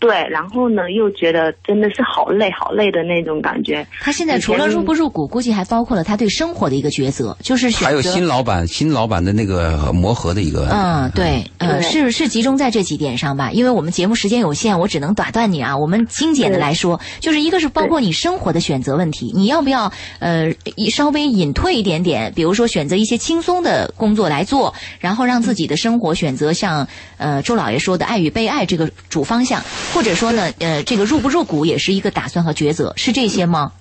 [0.00, 3.86] 对，然后呢，又觉得真的是好累好累的那种感觉。
[4.00, 10.68] 他现在除了入不入股，估计还包括了他对生活的一个抉择，就是还有新老板新老板的那个磨合的一个。
[10.70, 13.50] 嗯，对，呃，是是集中在这几点上吧？
[13.52, 15.76] 因为我们节目时间有限，我只能打断你啊。
[15.76, 20.50] 我们精简的来说，就是一个是包括你生活的选择问题，你要不要呃
[20.90, 26.88] 稍微隐退一点点，比如说选择一些轻松的工作来做，然后让自己的生活选择像
[27.18, 29.62] 呃周老爷说的爱与被爱这个主方向。
[29.92, 33.72] 或者说呢，呃，这个入不入股也是一个打算和抉择，是这些吗？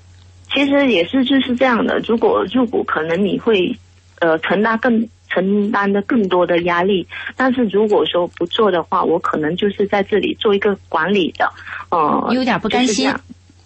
[0.51, 1.99] 其实也是就是这样的。
[1.99, 3.77] 如果入股，可能你会，
[4.19, 7.07] 呃，承担更承担的更多的压力。
[7.35, 11.51] 但是如果说不做的话，我可能就是在这里做一个管理的，
[11.89, 13.13] 呃，有点不甘心。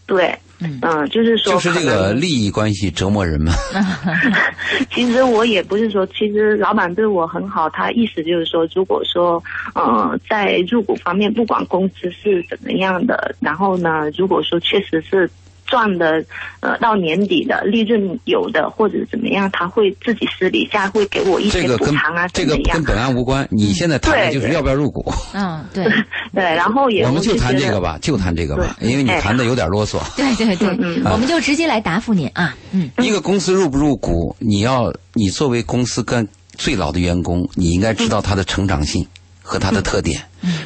[0.05, 0.37] 对。
[0.81, 3.53] 嗯，就是说，就是这个利益关系折磨人嘛。
[4.91, 9.43] 其实我也不是说，其实老板对我很好，他意思就是说，如果说，
[9.75, 15.29] 呃，在入股方面，不管公司是怎么样的，然后呢，如果说确实是。
[15.73, 16.23] 赚的，
[16.59, 23.47] 呃，到年底的利润有的或者怎么样，他会自己私底下会给我一些补偿啊，这个跟本案无关。
[23.49, 25.11] 你现在谈的就是要不要入股？
[25.33, 25.83] 嗯， 对
[26.31, 29.97] 对，然后也我们就谈这个吧，就谈这个吧，因为你谈的有点啰嗦。
[30.15, 32.55] 对对对，我们就直接来答复您啊。
[32.71, 39.03] 嗯，一个公司入不入股，你要你作为公司跟最老的员工，你应该知道它的成长性
[39.41, 40.21] 和它的特点。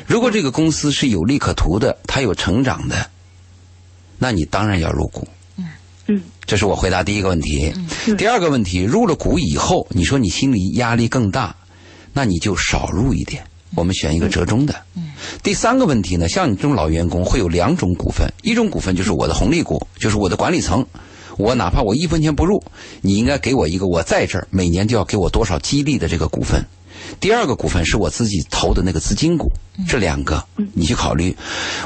[0.06, 3.10] 如果这个公司是有利可图的，它有成长的。
[4.18, 5.28] 那你当然要入股。
[5.58, 5.66] 嗯
[6.08, 7.74] 嗯，这是我回答第一个问题。
[8.18, 11.56] 第二个问题，入了股以后，你说你心里压力更大，
[12.14, 13.44] 那你就少入一点。
[13.76, 14.74] 我们选一个折中的。
[15.44, 20.86] 第三个问题呢，像你这种老员工会有两种股份，一种股份就是我的红利股，就是我的管理层，
[21.38, 22.64] 我哪怕我一分钱不入，
[23.02, 26.64] 你应该给我一个我在这儿每年就要给我多少激励的这个股份。
[27.20, 29.52] 第二个股份是我自己投的那个资金股，
[29.88, 30.44] 这两个
[30.74, 31.36] 你去考虑。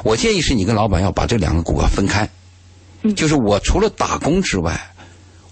[0.04, 2.30] 我建议是你跟老板要把这两个股要分开，
[3.16, 4.80] 就是我除了打工之外。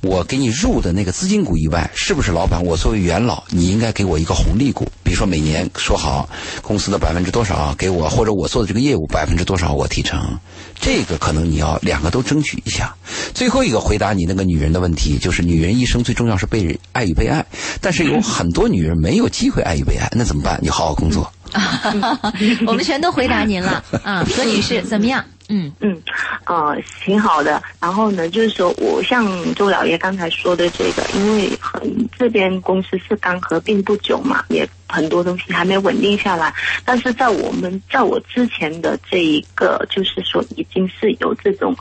[0.02, 2.64] 我给你入的那个资金股以外，是不是老板？
[2.64, 6.30] 我作为元老，你应该给我一个红利股，比如说每年说好
[6.62, 10.40] 公司的百分之多少给我，或者我做的这个业务百分之多少我提成，
[10.80, 12.96] 这个可能你要两个都争取一下。
[13.34, 17.46] 最后一个回答你那个女人的问题，就是女人一生最重要是被爱与被爱，
[17.82, 20.58] 但是有很多女人没有机会爱与被爱，那怎么办？
[20.62, 21.30] 你好好工作。
[22.68, 25.24] 我们全都回答您了啊，何女士怎么样？
[25.52, 26.00] 嗯嗯，
[26.46, 27.62] 呃，挺好的。
[27.80, 29.26] 然后呢，就是说我像
[29.56, 31.82] 周老爷刚才说的这个，因为很
[32.18, 36.54] 这边公司是刚合并不久嘛，也很多东西还没稳定下来。
[36.86, 41.76] 但是在我们在我之前的这一个，就是说已经是有这种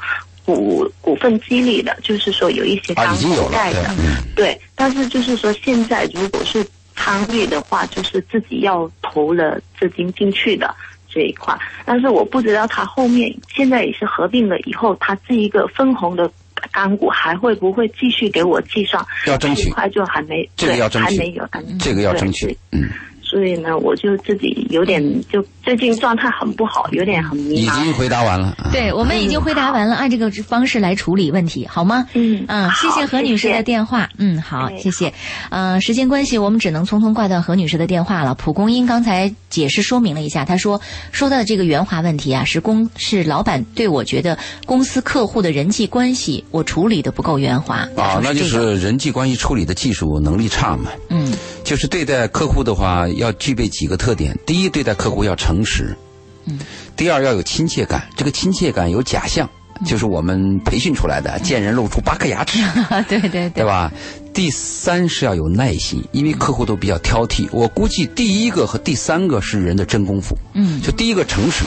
[0.46, 3.94] 股股份激励的，就是说有一些当股债的，
[4.34, 4.58] 对。
[4.74, 6.66] 但是就是说现在如果是
[6.98, 10.74] 参与的话，就是自己要投了资金进去的。
[11.10, 16.30] 这一块，但是我不知道他后面现在也是合并了以后，他这一个分红的
[16.70, 19.02] 干股还会不会继续给我计算？
[19.26, 21.48] 要争取，块就还没这个要争取，还没有，
[21.80, 22.90] 这个要争取，嗯。
[23.28, 27.80] 所以呢，我就自己有点就最近状态很不好，有点很迷茫。
[27.80, 32.06] 已经回答完了，对我们已经回答完了，按这个方式来处理问题，好吗？
[32.14, 34.08] 嗯嗯，谢谢何女士的电话。
[34.16, 35.12] 嗯，好，谢谢。
[35.50, 38.34] 呃，时间关系，我们只能匆匆挂断何女士的电话了。
[38.34, 40.80] 蒲公英刚才解释说明了一下，他说
[41.12, 50.90] 说到的这个圆滑问题啊，是公是老板对我觉得公司客户的人际关系我处理的不够圆滑啊，那就是人际关系处理的技术能力差嘛。
[51.10, 51.32] 嗯，
[51.68, 53.06] 就是对待客户的话。
[53.16, 55.94] 要具备几个特点：第一，对待客户要诚实；
[56.46, 56.58] 嗯，
[56.96, 58.08] 第二，要有亲切感。
[58.16, 59.46] 这个亲切感有假象，
[59.84, 62.58] 就是我们培训出来的，见人露出八颗牙齿，
[63.06, 63.92] 对对对，对吧？
[64.32, 67.46] 第三是要有耐心，因为客户都比较挑剔。
[67.52, 70.34] 我估计第一个和第三个是人的真功夫。
[70.54, 71.64] 嗯，就第一个诚实。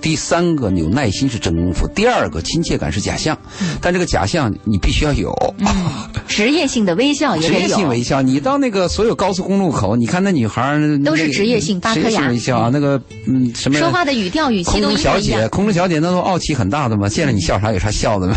[0.00, 3.36] 第三个有耐心是真功夫，第二个亲切感是假象，
[3.80, 5.34] 但这个假象你必须要有。
[6.28, 7.60] 职业性的微笑也得有。
[7.60, 14.94] 职业性微笑，你到那个所有高速公路口，你看那女孩都是职业性八颗牙微笑啊，那个嗯什么说话的语调语气都一样。
[14.94, 18.36] 空中小姐，空中小姐那都傲气很大的嘛，见了你笑啥有啥笑的嘛？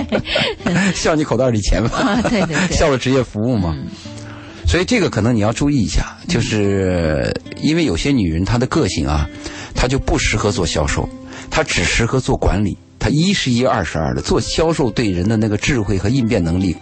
[0.94, 2.20] 笑你口袋里钱嘛？
[2.28, 3.74] 对对对， 笑了职业服务嘛？
[4.66, 7.32] 所以这个可能你要注意一下，就是
[7.62, 9.26] 因为有些女人她的个性啊。
[9.74, 11.08] 他就不适合做销售，
[11.50, 12.76] 他只适合做管理。
[12.98, 14.20] 他一是一，二是二的。
[14.20, 16.76] 做销售对人的那个智慧和应变能力。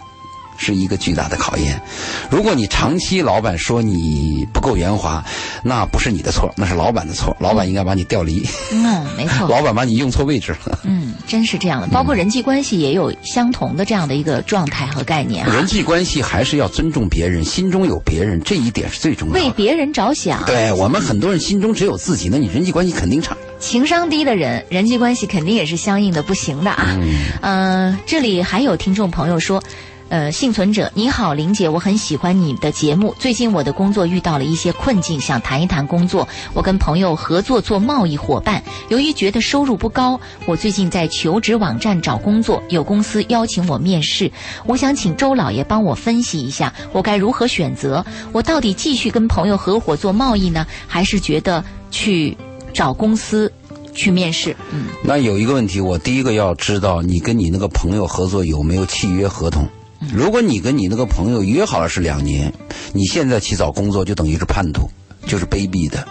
[0.59, 1.81] 是一个巨大的考验。
[2.29, 5.23] 如果你长期老板说你不够圆滑，
[5.63, 7.35] 那不是你的错，那是老板的错。
[7.39, 8.45] 老板应该把你调离。
[8.71, 9.47] 嗯，没错。
[9.49, 10.77] 老板把你用错位置了。
[10.83, 11.87] 嗯，真是这样的。
[11.87, 15.45] 包括人际关系也有相同的这样的一个状态和概念。
[15.47, 19.39] 人际关系还是要尊重别人，心中有别人，这一点是最重要的。
[19.39, 20.43] 为别人着想。
[20.45, 23.35] 对我们很多人心中只有自己，那你人际关系肯定差。
[23.59, 26.99] 情商低的人，人际关系肯定也是相应的不行的啊。
[27.41, 27.97] 嗯。
[28.05, 29.63] 这里还有听众朋友说。
[30.09, 33.13] 呃，幸存者你好，林姐，我很喜欢你的节目。
[33.19, 36.27] 最近我的工作遇到了一些困境，想谈一谈工作。
[36.55, 44.31] 我跟朋友合作做贸易伙伴，由于觉得收入不高，我最近在求职网站找工作，有公司邀请我面试。
[44.65, 48.03] 我想请周老爷帮我分析一下，我该如何选择？
[48.31, 52.35] 我到底继续跟朋友合伙做贸易呢，还是觉得去
[52.73, 53.53] 找公司
[53.93, 54.55] 去面试？
[54.71, 59.69] 嗯，那有一个问题，我第一个要知道，你跟你那个朋友合作有没有契约合同？
[60.13, 62.53] 如果你跟你那个朋友约好了是两年，
[62.93, 64.89] 你现在去找工作就等于是叛徒，
[65.27, 66.07] 就是卑鄙的。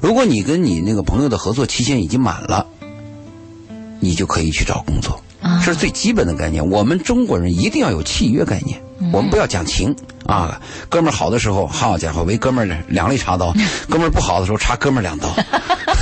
[0.00, 2.66] 如果你跟你那个朋友的合作期限已经满了，
[3.98, 5.20] 你就可以去找工作，
[5.64, 6.70] 这是最基本的概念。
[6.70, 8.80] 我们中国人一定要有契约概念，
[9.12, 9.94] 我们不要讲情
[10.26, 10.60] 啊。
[10.88, 13.52] 哥们儿好的时候，好家伙，为哥们儿两肋插刀；
[13.90, 15.28] 哥们儿不好的时候，插哥们儿两刀。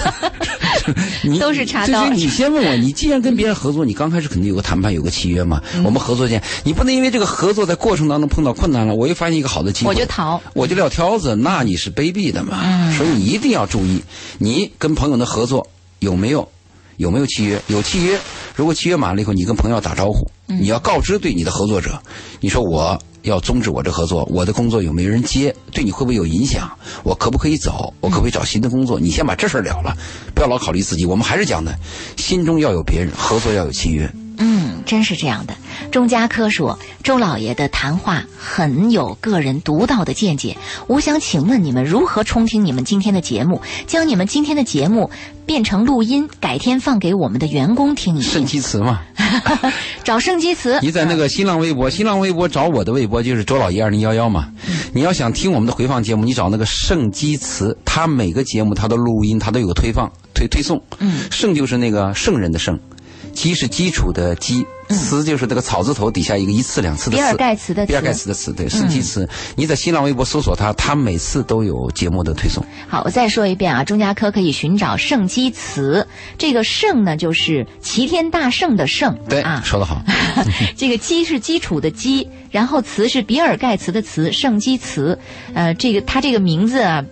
[1.23, 2.09] 你都是插刀。
[2.09, 5.63] 你先问我，你既然跟别人合作，你刚开始肯定有个谈判，有个契约嘛。
[5.85, 12.93] 我们合作间，你不能因为这个合作在过程当中碰到困难了，我又发现一个好的机会，我就逃，我就撂挑子，那你是卑鄙的嘛。
[12.97, 14.03] 所以你一定要注意，
[14.39, 15.69] 你跟朋友的合作
[16.01, 16.49] 有没有
[16.97, 17.63] 有没有契约？
[17.69, 18.19] 有契约，
[18.57, 22.03] 如果契约满了以后，你跟朋友要打招呼，你要告知对你的合作者，
[22.41, 26.71] 你说我要终止我这合作，我的工作有没有人接，对你会不会有影响？
[27.03, 27.93] 我可不可以走？
[28.01, 28.99] 我可不可以找新的工作？
[28.99, 29.97] 你先把这事儿了了，
[30.35, 31.07] 不要老考虑自己。
[31.07, 31.77] 我们还是讲的，
[32.17, 34.13] 心中要有别人，合作要有契约。
[34.45, 35.55] 嗯，真是这样的。
[35.93, 40.57] 钟家科说，周老爷的谈话很有个人独到的见解。
[40.89, 45.11] 我想请问你们如何充听你们今天的节目，将你们今天的节目
[45.47, 48.31] 变成录音，改天放给我们的员工听一听。
[48.33, 49.03] 圣基词嘛，
[50.03, 50.79] 找圣基词。
[50.83, 54.49] 你在那个新浪微博，新浪微博找我的微博就是周老爷二零幺幺嘛。
[54.93, 60.83] 你要想听我们的回放节目，你找那个圣基词，他每个节目他的录音，他都有个推放推推送。
[60.99, 62.77] 嗯，圣就是那个圣人的圣。
[63.33, 69.29] 基是基础的基，词就是这个草字头底下一个一次两次的比尔盖茨的比尔盖茨的词，对，圣基词。
[69.57, 72.65] 你在新浪微博搜索他，他每次都有节目的推送。
[72.89, 76.07] 好，我再说一遍啊，钟家科可以寻找圣基词，
[76.39, 80.03] 这个圣呢就是齐天大圣的圣，对啊，说得好。
[80.77, 85.19] 这个基是基础的基，然后词是比尔盖茨的词，圣基词。
[85.55, 87.05] 呃，这个他这个名字啊。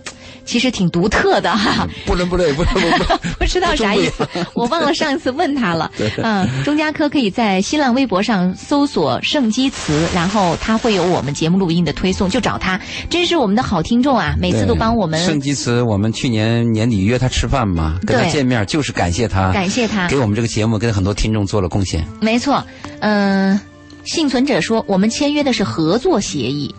[0.45, 2.97] 其实挺独特的哈，不伦不类，不能不类，
[3.39, 5.91] 不知道啥意思， 我忘了上一次问他了。
[6.21, 12.79] 嗯，钟家科可以在新浪微博上搜索“圣基词”，然后他会有我们节目录音的推送，就找他。
[13.09, 15.23] 真是我们的好听众啊，每次都帮我们。
[15.23, 22.05] 圣基词，我们去年年底约他吃饭嘛，跟他见面就是感谢他，感谢他给我们这个节目跟很多听众做了贡献。
[22.19, 22.63] 没错，
[22.99, 23.59] 嗯，
[24.03, 26.73] 幸存者说我们签约的是合作协议。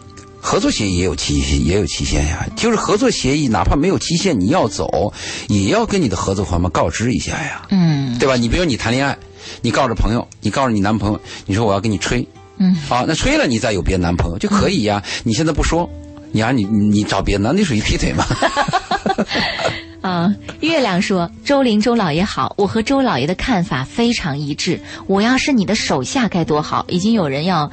[0.45, 5.13] 合作协议也有期也有期限呀，就是合作协议哪怕没有期限，你要走
[5.47, 8.35] 也要跟你的合作伙伴告知一下呀，嗯，对吧？
[8.37, 9.17] 你比如你谈恋爱，
[9.63, 12.27] 你告诉朋友，你告诉你男朋友，你说我要跟你吹，
[12.59, 15.01] 嗯，好，那吹了你再有别的男朋友就可以呀。
[15.23, 15.89] 你现在不说，
[16.33, 18.27] 你啊你你找别的，那你属于劈腿吗？
[20.03, 24.81] 啊，月亮说：“周林周老爷好，我和周老爷的看法非常一致。
[25.07, 26.85] 我要是你的手下该多好！
[26.89, 27.71] 已经有人要。”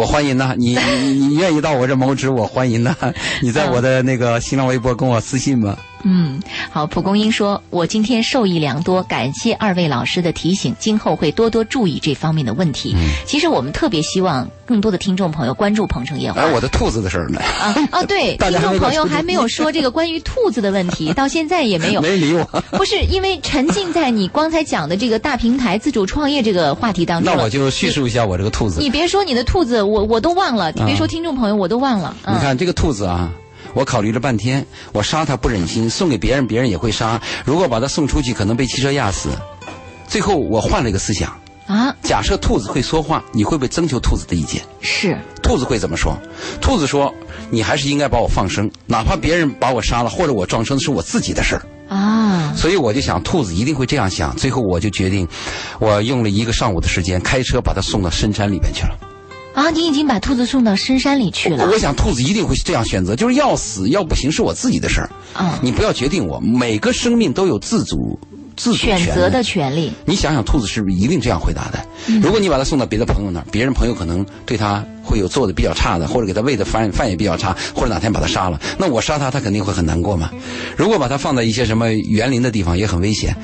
[0.00, 2.96] 我欢迎呐，你你你愿意到我这谋职，我欢迎呐。
[3.42, 5.78] 你在我的那个新浪微博跟我私信吧。
[6.02, 6.40] 嗯，
[6.70, 16.40] 好，蒲公英说：“我今天受益良多，感谢二位老师的提醒，今后会多多注意这方面的问题。”嗯，其实我们特别希望更多的听众朋友关注鹏城夜话。
[16.40, 17.40] 哎，我的兔子的事儿呢？
[17.60, 22.00] 啊啊，对， 听众朋友还没有说这个关于兔子的问题， 到现在也没有。
[22.00, 22.44] 没理我。
[22.70, 27.34] 不是因为沉浸在你刚才讲的这个大平台自主创业这个话题当中。
[27.34, 28.80] 那我就叙述一下我这个兔子。
[28.80, 30.72] 你别说你的兔子，我我都忘了。
[30.72, 32.16] 你别说听众朋友，我都忘了。
[32.26, 33.30] 你看这个兔子啊。
[33.74, 37.20] 我考虑了半天，我杀它不忍心，送给别人别人也会杀。
[37.44, 39.30] 如果把它送出去，可能被汽车压死。
[40.08, 41.32] 最后我换了一个思想
[41.66, 44.62] 啊，假设兔子会说话，你会不会征求兔子的意见？
[44.80, 45.16] 是。
[45.42, 46.16] 兔子会怎么说？
[46.60, 47.12] 兔子说
[47.50, 52.52] ：“你还是应该把我放生，哪怕别人把我杀了，或者我撞生是我自己的事儿。”啊。
[52.56, 54.36] 所以我就想，兔子一定会这样想。
[54.36, 55.26] 最后我就决定，
[55.80, 58.96] 我用了一个上午的时间，开车把它送到深山里面去了。
[59.54, 59.70] 啊！
[59.70, 61.68] 你已经把兔子送到深山里去了。
[61.70, 65.10] 我想兔子一定会这样选择，就是要死要不行是我自己的事儿。
[65.38, 66.38] 嗯，你不要决定我。
[66.40, 68.18] 每个生命都有自主、
[68.56, 69.92] 自主选择的权利。
[70.04, 71.84] 你想想，兔子是不是一定这样回答的？
[72.20, 80.30] 如果你把它送到别的朋友那儿，别人朋友可能对他会有做的比较差的，或者给他喂的饭饭也比较差，或者哪天把它杀了，那我杀它，它肯定会很难过嘛。
[80.76, 83.36] 如果把它放在一些什么园林的地方，也很危险。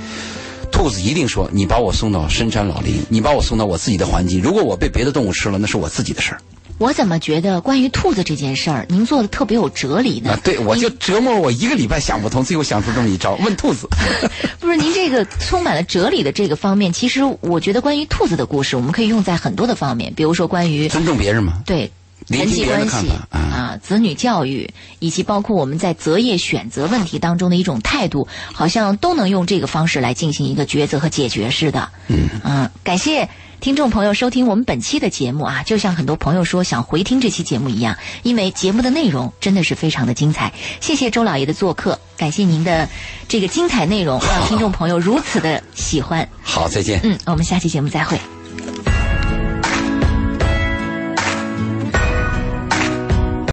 [0.77, 4.43] 兔子一定说：“你把我送到深山老林，你把我送到我自己的环境。
[4.43, 6.41] 如果我被别的动物吃了，那是我自己的事儿。”
[6.77, 10.33] 我怎么觉得关于兔子这件事儿，您做的特别有哲理呢？
[10.33, 13.89] 啊，对，我就折磨我一个礼拜想不通，最后想出这么一招，问兔子。
[14.61, 21.63] 不是您这个充满了哲理的这个方面，其实我觉得关于兔子的故事，我们可以用在很多的方面，比如说关于尊重别人嘛。
[21.65, 21.91] 对。
[22.29, 24.69] 人际关系啊，子女教育，
[24.99, 31.89] 以及包括我们在择业选择问题当中的一种态度，好像都能用这个方式来进行一个抉择和解决似的。
[32.09, 33.29] 嗯嗯，感谢
[33.61, 40.53] 听众朋友收听我们本期的节目啊，就像很多朋友说想回听这期节目一样，因为节目的内容真的是非常的精彩。
[40.81, 42.89] 谢谢周老爷的做客，感谢您的
[43.29, 46.29] 这个精彩内容，让听众朋友如此的喜欢。
[46.43, 47.01] 好，再见。
[47.05, 48.21] 嗯，我们下期节目再会。